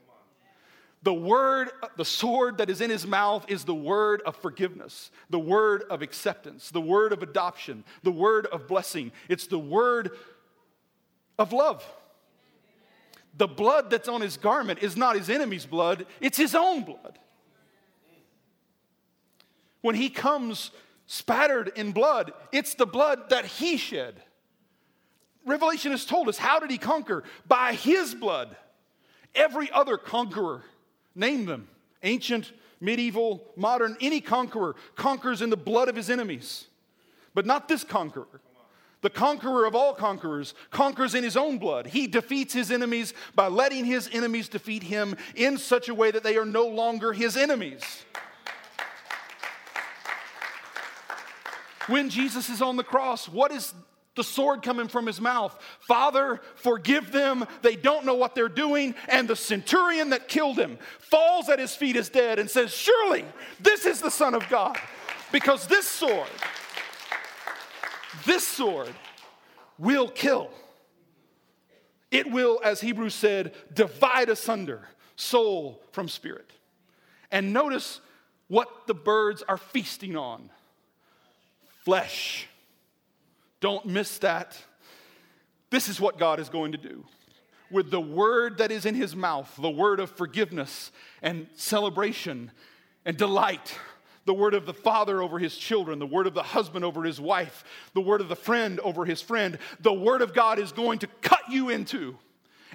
[1.04, 5.40] The word, the sword that is in his mouth is the word of forgiveness, the
[5.40, 9.12] word of acceptance, the word of adoption, the word of blessing.
[9.30, 10.12] It's the word
[11.38, 11.86] of love.
[13.38, 17.20] The blood that's on his garment is not his enemy's blood, it's his own blood.
[19.82, 20.72] When he comes
[21.06, 24.16] spattered in blood, it's the blood that he shed.
[25.46, 27.24] Revelation has told us how did he conquer?
[27.48, 28.58] By his blood.
[29.36, 30.64] Every other conqueror
[31.18, 31.68] Name them
[32.04, 36.68] ancient, medieval, modern, any conqueror conquers in the blood of his enemies.
[37.34, 38.28] But not this conqueror.
[39.02, 41.88] The conqueror of all conquerors conquers in his own blood.
[41.88, 46.22] He defeats his enemies by letting his enemies defeat him in such a way that
[46.22, 47.82] they are no longer his enemies.
[51.88, 53.74] When Jesus is on the cross, what is
[54.18, 55.58] the sword coming from his mouth.
[55.80, 57.46] Father, forgive them.
[57.62, 58.96] They don't know what they're doing.
[59.08, 63.24] And the centurion that killed him falls at his feet as dead and says, Surely
[63.62, 64.78] this is the Son of God.
[65.32, 66.28] Because this sword,
[68.26, 68.94] this sword
[69.78, 70.50] will kill.
[72.12, 76.52] It will, as Hebrews said, divide asunder soul from spirit.
[77.32, 78.00] And notice
[78.48, 80.50] what the birds are feasting on
[81.84, 82.48] flesh.
[83.68, 84.58] Don't miss that.
[85.72, 87.04] This is what God is going to do.
[87.70, 90.90] With the word that is in his mouth, the word of forgiveness
[91.22, 92.52] and celebration
[93.04, 93.78] and delight,
[94.24, 97.20] the word of the father over his children, the word of the husband over his
[97.20, 101.00] wife, the word of the friend over his friend, the word of God is going
[101.00, 102.18] to cut you into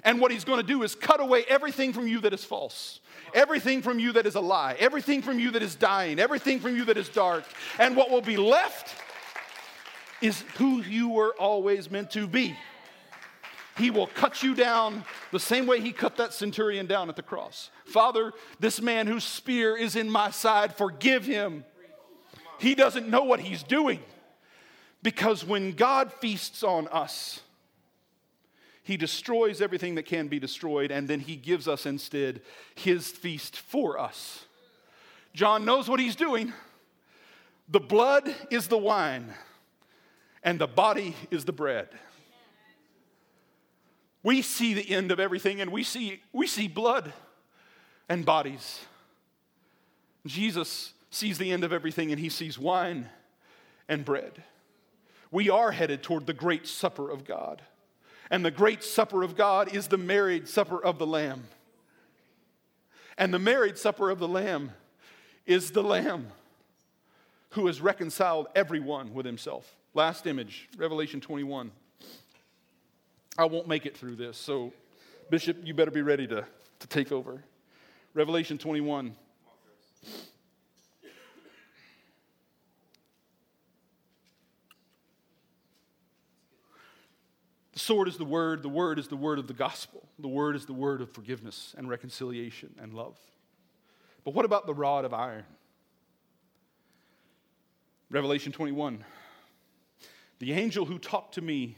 [0.03, 2.99] And what he's going to do is cut away everything from you that is false,
[3.33, 6.75] everything from you that is a lie, everything from you that is dying, everything from
[6.75, 7.45] you that is dark.
[7.79, 8.93] And what will be left
[10.23, 12.55] is who you were always meant to be.
[13.77, 17.23] He will cut you down the same way he cut that centurion down at the
[17.23, 17.71] cross.
[17.85, 21.65] Father, this man whose spear is in my side, forgive him.
[22.59, 23.99] He doesn't know what he's doing.
[25.01, 27.41] Because when God feasts on us,
[28.83, 32.41] he destroys everything that can be destroyed, and then he gives us instead
[32.75, 34.45] his feast for us.
[35.33, 36.53] John knows what he's doing.
[37.67, 39.33] The blood is the wine,
[40.43, 41.89] and the body is the bread.
[44.21, 47.11] We see the end of everything, and we see, we see blood
[48.07, 48.79] and bodies.
[50.25, 53.09] Jesus sees the end of everything, and he sees wine
[53.89, 54.43] and bread.
[55.31, 57.61] We are headed toward the great supper of God.
[58.29, 61.43] And the great supper of God is the married supper of the Lamb.
[63.17, 64.71] And the married supper of the Lamb
[65.45, 66.27] is the Lamb
[67.51, 69.75] who has reconciled everyone with himself.
[69.95, 71.71] Last image, Revelation 21.
[73.37, 74.73] I won't make it through this, so
[75.29, 76.45] Bishop, you better be ready to,
[76.79, 77.43] to take over.
[78.15, 79.15] Revelation 21.
[87.73, 90.55] The sword is the word, the word is the word of the gospel, the word
[90.55, 93.19] is the word of forgiveness and reconciliation and love.
[94.23, 95.43] But what about the rod of iron?
[98.09, 99.03] Revelation 21.
[100.43, 101.77] The angel who talked to me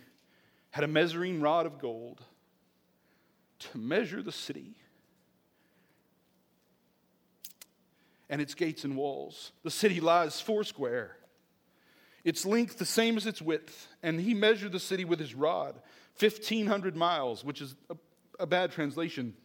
[0.72, 2.24] had a measuring rod of gold
[3.59, 4.74] to measure the city
[8.28, 9.51] and its gates and walls.
[9.61, 11.16] The city lies foursquare
[12.24, 13.88] its length the same as its width.
[14.01, 15.76] And he measured the city with his rod,
[16.18, 17.95] 1,500 miles, which is a,
[18.39, 19.36] a bad translation.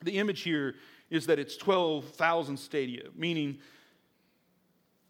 [0.00, 0.76] The image here
[1.10, 3.58] is that it's 12,000 stadia, meaning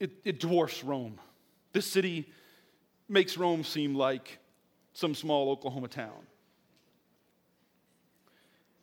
[0.00, 1.20] it, it dwarfs Rome.
[1.74, 2.32] This city
[3.08, 4.38] makes Rome seem like
[4.92, 6.26] some small Oklahoma town.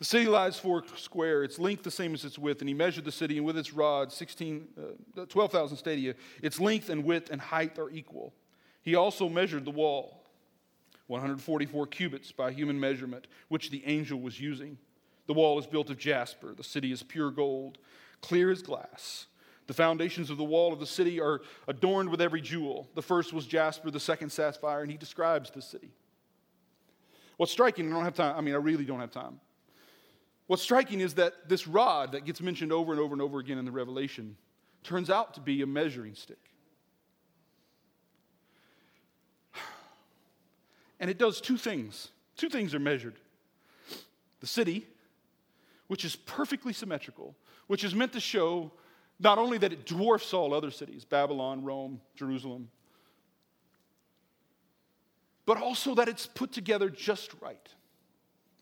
[0.01, 3.05] The city lies four square, its length the same as its width, and he measured
[3.05, 4.67] the city, and with its rod, 16,
[5.15, 8.33] uh, 12,000 stadia, its length and width and height are equal.
[8.81, 10.23] He also measured the wall,
[11.05, 14.79] 144 cubits by human measurement, which the angel was using.
[15.27, 17.77] The wall is built of jasper, the city is pure gold,
[18.21, 19.27] clear as glass.
[19.67, 22.89] The foundations of the wall of the city are adorned with every jewel.
[22.95, 25.91] The first was jasper, the second sapphire, and he describes the city.
[27.37, 29.39] What's striking, I don't have time, I mean, I really don't have time.
[30.47, 33.57] What's striking is that this rod that gets mentioned over and over and over again
[33.57, 34.35] in the Revelation
[34.83, 36.37] turns out to be a measuring stick.
[40.99, 42.09] And it does two things.
[42.37, 43.15] Two things are measured
[44.39, 44.87] the city,
[45.87, 47.35] which is perfectly symmetrical,
[47.67, 48.71] which is meant to show
[49.21, 52.67] not only that it dwarfs all other cities Babylon, Rome, Jerusalem
[55.45, 57.67] but also that it's put together just right.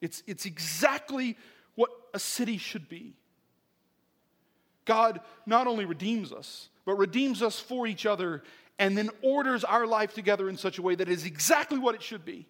[0.01, 1.37] It's, it's exactly
[1.75, 3.13] what a city should be.
[4.85, 8.43] God not only redeems us, but redeems us for each other
[8.79, 12.01] and then orders our life together in such a way that is exactly what it
[12.01, 12.47] should be.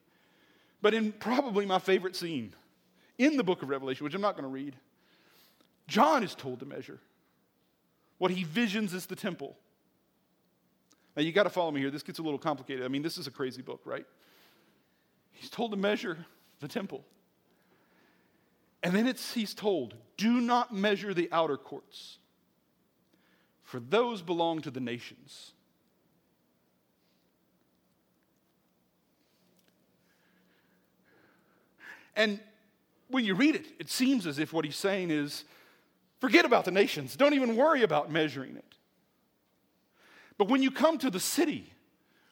[0.82, 2.53] But in probably my favorite scene
[3.18, 4.76] in the book of Revelation, which I'm not going to read,
[5.88, 6.99] John is told to measure.
[8.20, 9.58] What he visions is the temple.
[11.16, 11.90] Now, you got to follow me here.
[11.90, 12.86] This gets a little complicated.
[12.86, 14.06] I mean, this is a crazy book, right?
[15.32, 16.26] He's told to measure
[16.60, 17.04] the temple.
[18.84, 22.20] And then it's, he's told, do not measure the outer courts,
[23.64, 25.52] for those belong to the nations.
[32.16, 32.40] And
[33.08, 35.46] when you read it, it seems as if what he's saying is
[36.20, 38.76] forget about the nations, don't even worry about measuring it.
[40.38, 41.74] But when you come to the city,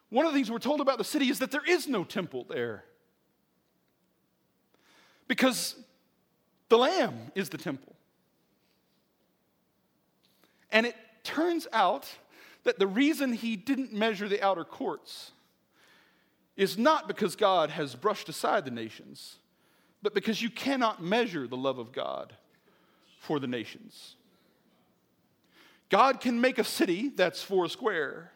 [0.10, 2.46] one of the things we're told about the city is that there is no temple
[2.50, 2.86] there.
[5.28, 5.76] Because
[6.70, 7.96] the Lamb is the temple.
[10.72, 12.08] And it turns out
[12.64, 15.32] that the reason he didn't measure the outer courts
[16.56, 19.38] is not because God has brushed aside the nations,
[20.02, 22.34] but because you cannot measure the love of God
[23.20, 24.16] for the nations.
[25.90, 28.32] God can make a city that's four square,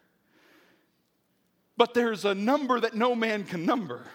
[1.76, 4.06] but there's a number that no man can number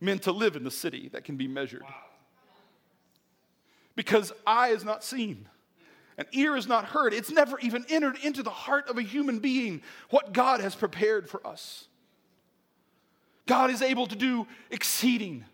[0.00, 1.84] meant to live in the city that can be measured.
[3.94, 5.48] Because eye is not seen
[6.18, 7.14] and ear is not heard.
[7.14, 11.28] It's never even entered into the heart of a human being what God has prepared
[11.28, 11.88] for us.
[13.46, 15.44] God is able to do exceeding,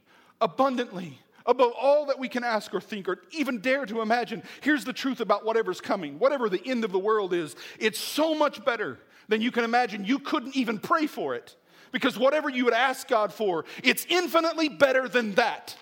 [0.41, 4.43] abundantly, above all that we can ask or think or even dare to imagine.
[4.61, 7.57] Here's the truth about whatever's coming, whatever the end of the world is.
[7.79, 10.05] It's so much better than you can imagine.
[10.05, 11.57] You couldn't even pray for it
[11.91, 15.77] because whatever you would ask God for, it's infinitely better than that.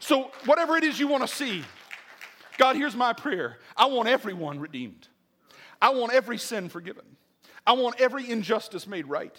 [0.00, 1.64] So, whatever it is you want to see,
[2.58, 3.58] God, here's my prayer.
[3.76, 5.08] I want everyone redeemed.
[5.80, 7.04] I want every sin forgiven.
[7.66, 9.34] I want every injustice made right.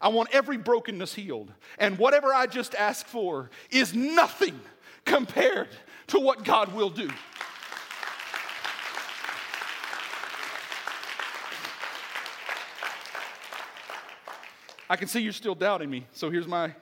[0.00, 1.52] I want every brokenness healed.
[1.78, 4.58] And whatever I just ask for is nothing
[5.04, 5.68] compared
[6.08, 7.10] to what God will do.
[14.90, 16.06] I can see you're still doubting me.
[16.12, 16.74] So here's my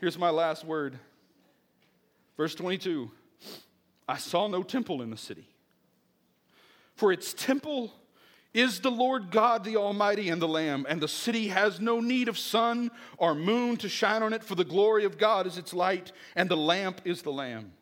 [0.00, 0.98] here's my last word.
[2.36, 3.10] Verse 22.
[4.08, 5.46] I saw no temple in the city.
[6.94, 7.92] For its temple
[8.54, 12.28] is the Lord God the Almighty and the Lamb, and the city has no need
[12.28, 15.72] of sun or moon to shine on it, for the glory of God is its
[15.72, 17.72] light, and the lamp is the Lamb.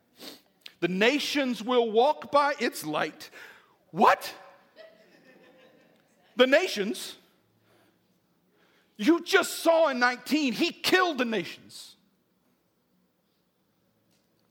[0.79, 3.29] The nations will walk by its light.
[3.91, 4.33] What?
[6.37, 7.15] The nations?
[8.97, 11.95] You just saw in 19, he killed the nations.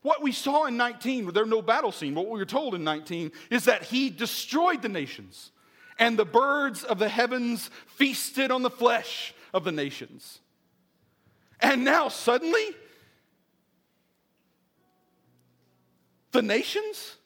[0.03, 3.31] What we saw in 19, there's no battle scene, what we were told in 19
[3.49, 5.51] is that he destroyed the nations
[6.01, 10.39] and the birds of the heavens feasted on the flesh of the nations.
[11.61, 12.69] And now suddenly,
[16.31, 17.17] the nations,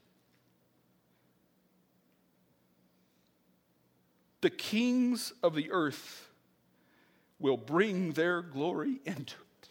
[4.42, 6.28] the kings of the earth
[7.40, 9.70] will bring their glory into it.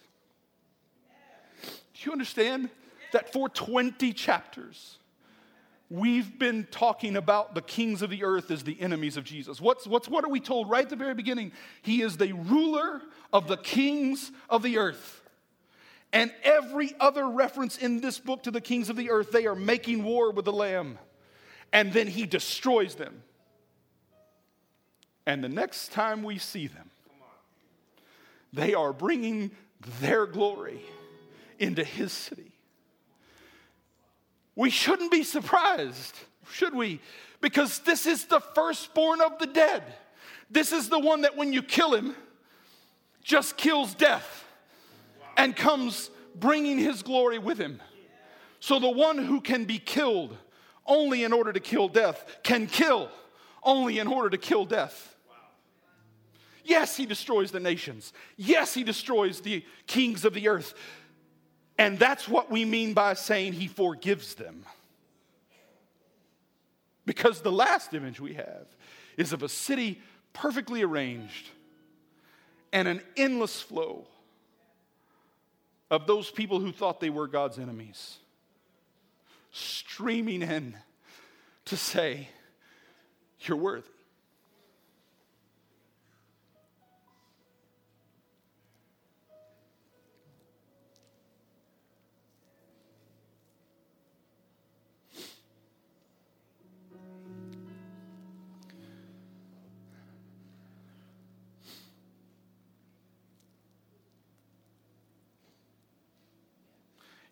[1.93, 2.71] Do you understand
[3.13, 4.97] that for 20 chapters,
[5.91, 9.61] we've been talking about the kings of the earth as the enemies of Jesus.
[9.61, 11.53] What's, what's, what are we told right at the very beginning?
[11.83, 15.23] He is the ruler of the kings of the earth.
[16.13, 19.57] And every other reference in this book to the kings of the earth, they are
[19.57, 20.99] making war with the Lamb.
[21.73, 23.23] And then he destroys them.
[25.27, 26.91] And the next time we see them,
[28.53, 29.51] they are bringing
[30.01, 30.81] their glory
[31.59, 32.54] into his city.
[34.57, 36.15] We shouldn't be surprised,
[36.51, 37.01] should we?
[37.41, 39.83] Because this is the firstborn of the dead.
[40.51, 42.15] This is the one that when you kill him,
[43.23, 44.45] just kills death
[45.37, 47.81] and comes bringing his glory with him.
[48.61, 50.37] So the one who can be killed
[50.87, 53.11] only in order to kill death can kill
[53.63, 55.15] only in order to kill death.
[56.65, 58.13] Yes, he destroys the nations.
[58.37, 60.75] Yes, he destroys the kings of the earth.
[61.79, 64.65] And that's what we mean by saying he forgives them.
[67.07, 68.67] Because the last image we have
[69.17, 70.01] is of a city
[70.33, 71.51] perfectly arranged
[72.73, 74.07] and an endless flow
[75.91, 78.19] of those people who thought they were God's enemies
[79.53, 80.77] streaming in
[81.67, 82.29] to say,
[83.41, 83.94] You're worthy.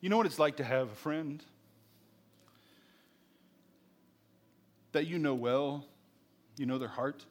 [0.03, 1.43] You know what it's like to have a friend
[4.91, 5.87] that you know well,
[6.59, 7.25] you know their heart,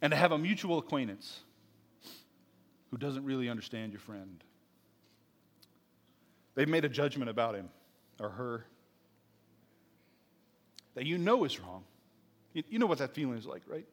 [0.00, 1.40] and to have a mutual acquaintance
[2.90, 4.42] who doesn't really understand your friend.
[6.54, 7.68] They've made a judgment about him
[8.18, 8.64] or her
[10.94, 11.84] that you know is wrong.
[12.54, 13.86] You know what that feeling is like, right?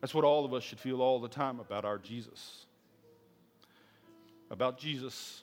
[0.00, 2.64] That's what all of us should feel all the time about our Jesus
[4.50, 5.42] about Jesus.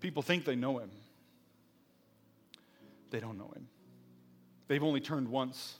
[0.00, 0.90] People think they know him,
[3.10, 3.66] they don't know him.
[4.68, 5.76] They've only turned once.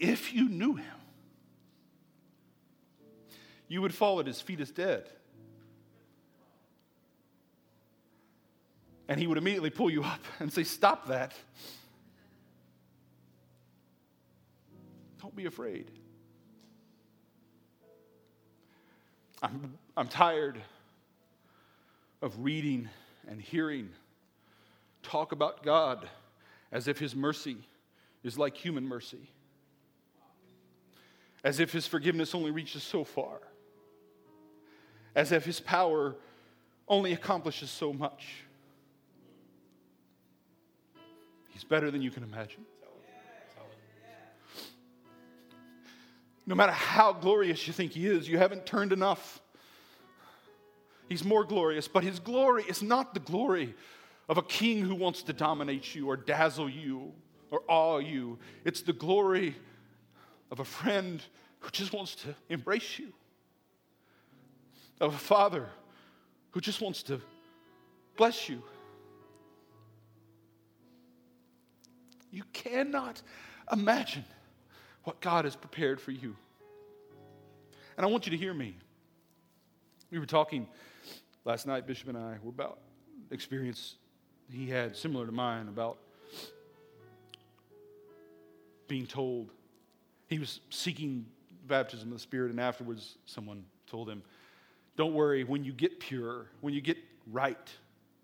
[0.00, 0.96] If you knew him,
[3.68, 5.08] you would fall at his feet as dead.
[9.08, 11.32] And he would immediately pull you up and say, Stop that.
[15.22, 15.88] Don't be afraid.
[19.40, 20.60] I'm, I'm tired
[22.20, 22.88] of reading
[23.28, 23.88] and hearing
[25.04, 26.08] talk about God
[26.72, 27.56] as if His mercy
[28.24, 29.30] is like human mercy,
[31.44, 33.38] as if His forgiveness only reaches so far,
[35.14, 36.16] as if His power
[36.88, 38.42] only accomplishes so much.
[41.50, 42.64] He's better than you can imagine.
[46.46, 49.40] No matter how glorious you think he is, you haven't turned enough.
[51.08, 53.74] He's more glorious, but his glory is not the glory
[54.28, 57.12] of a king who wants to dominate you or dazzle you
[57.50, 58.38] or awe you.
[58.64, 59.54] It's the glory
[60.50, 61.22] of a friend
[61.60, 63.12] who just wants to embrace you,
[65.00, 65.68] of a father
[66.50, 67.20] who just wants to
[68.16, 68.62] bless you.
[72.30, 73.20] You cannot
[73.70, 74.24] imagine
[75.04, 76.36] what God has prepared for you.
[77.96, 78.76] And I want you to hear me.
[80.10, 80.68] We were talking
[81.44, 82.78] last night, Bishop and I, were about
[83.30, 83.96] experience
[84.50, 85.98] he had similar to mine about
[88.86, 89.50] being told
[90.28, 91.26] he was seeking
[91.66, 94.22] baptism of the Spirit, and afterwards someone told him,
[94.96, 96.98] Don't worry, when you get pure, when you get
[97.30, 97.70] right,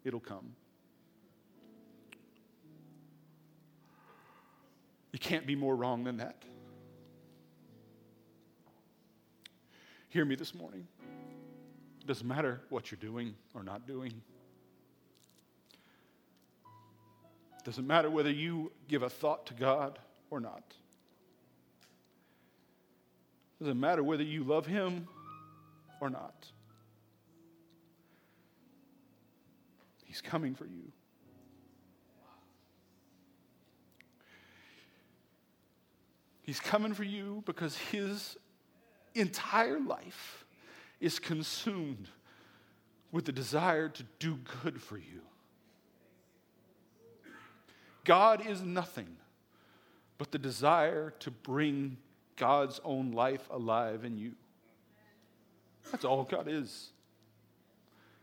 [0.04, 0.54] it'll come.
[5.12, 6.36] You can't be more wrong than that.
[10.10, 10.88] Hear me this morning.
[12.00, 14.12] It doesn't matter what you're doing or not doing.
[17.58, 19.98] It doesn't matter whether you give a thought to God
[20.30, 20.62] or not.
[23.60, 25.06] It doesn't matter whether you love Him
[26.00, 26.46] or not.
[30.04, 30.90] He's coming for you.
[36.40, 38.38] He's coming for you because His
[39.20, 40.44] entire life
[41.00, 42.08] is consumed
[43.12, 45.22] with the desire to do good for you.
[48.04, 49.16] God is nothing
[50.16, 51.96] but the desire to bring
[52.36, 54.32] God's own life alive in you.
[55.90, 56.90] That's all God is.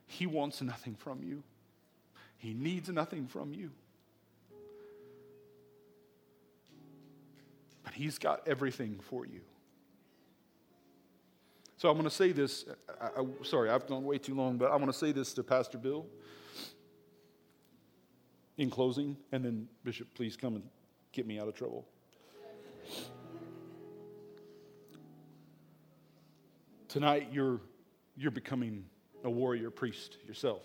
[0.07, 1.43] He wants nothing from you,
[2.37, 3.71] He needs nothing from you.
[7.83, 9.41] But He's got everything for you.
[11.77, 12.65] So I'm going to say this.
[13.01, 15.43] I, I, sorry, I've gone way too long, but I want to say this to
[15.43, 16.05] Pastor Bill
[18.57, 20.63] in closing, and then Bishop, please come and
[21.11, 21.85] get me out of trouble.
[26.87, 27.59] Tonight, you're,
[28.15, 28.85] you're becoming
[29.25, 30.63] a warrior priest yourself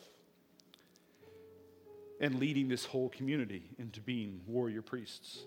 [2.20, 5.40] and leading this whole community into being warrior priests.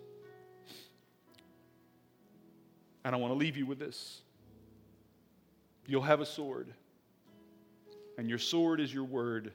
[3.05, 4.22] And I want to leave you with this.
[5.86, 6.74] You'll have a sword,
[8.18, 9.52] and your sword is your word,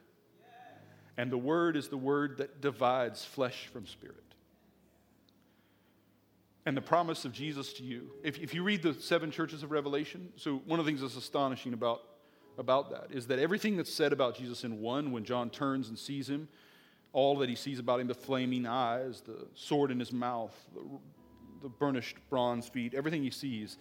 [1.16, 4.16] and the word is the word that divides flesh from spirit.
[6.66, 8.10] And the promise of Jesus to you.
[8.22, 11.16] If, if you read the seven churches of Revelation, so one of the things that's
[11.16, 12.02] astonishing about,
[12.58, 15.98] about that is that everything that's said about Jesus in one, when John turns and
[15.98, 16.46] sees him,
[17.14, 20.82] all that he sees about him the flaming eyes, the sword in his mouth, the,
[21.62, 23.78] the burnished bronze feet, everything he sees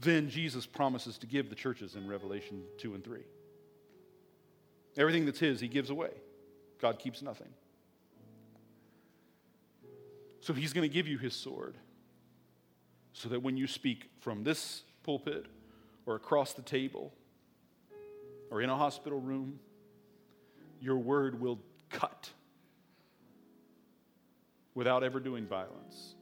[0.00, 3.20] then Jesus promises to give the churches in Revelation 2 and 3.
[4.96, 6.10] Everything that's his, he gives away.
[6.80, 7.48] God keeps nothing.
[10.40, 11.76] So he's going to give you his sword
[13.12, 15.46] so that when you speak from this pulpit
[16.06, 17.12] or across the table
[18.50, 19.58] or in a hospital room,
[20.80, 21.58] your word will
[21.90, 22.30] cut
[24.74, 26.14] without ever doing violence.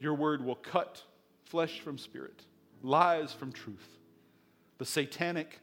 [0.00, 1.02] Your word will cut
[1.46, 2.42] flesh from spirit,
[2.82, 3.98] lies from truth,
[4.78, 5.60] the satanic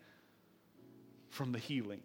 [1.29, 2.01] from the healing.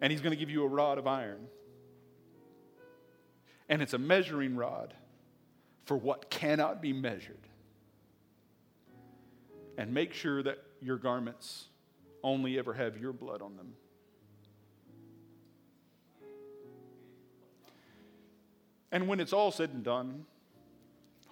[0.00, 1.46] And he's going to give you a rod of iron.
[3.68, 4.94] And it's a measuring rod
[5.84, 7.46] for what cannot be measured.
[9.78, 11.66] And make sure that your garments
[12.22, 13.74] only ever have your blood on them.
[18.90, 20.26] And when it's all said and done,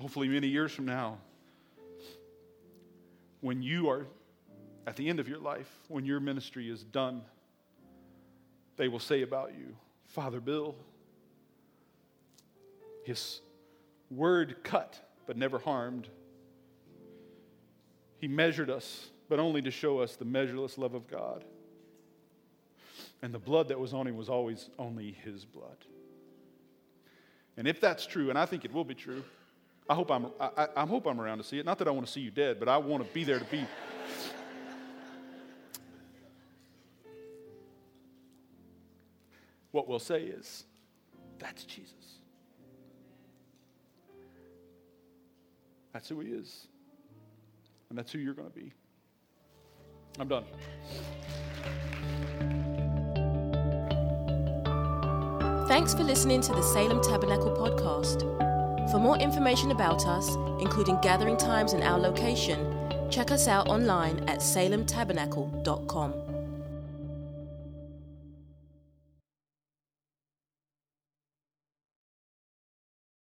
[0.01, 1.18] hopefully many years from now,
[3.42, 4.07] when you are
[4.86, 7.20] at the end of your life, when your ministry is done,
[8.76, 9.76] they will say about you,
[10.07, 10.74] Father Bill,
[13.05, 13.40] his
[14.11, 16.09] word cut but never harmed.
[18.18, 21.44] He measured us, but only to show us the measureless love of God.
[23.22, 25.76] And the blood that was on him was always only his blood.
[27.59, 29.22] And if that's true, and I think it will be true,
[29.91, 31.66] I hope I'm, I, I hope I'm around to see it.
[31.66, 33.45] Not that I want to see you dead, but I want to be there to
[33.47, 33.66] be.
[39.72, 40.64] what we'll say is,
[41.41, 41.95] that's Jesus.
[45.93, 46.68] That's who he is.
[47.88, 48.72] And that's who you're going to be.
[50.20, 50.45] I'm done.
[55.66, 58.49] Thanks for listening to the Salem Tabernacle podcast.
[58.91, 62.59] For more information about us, including gathering times and our location,
[63.09, 66.30] check us out online at salemtabernacle.com.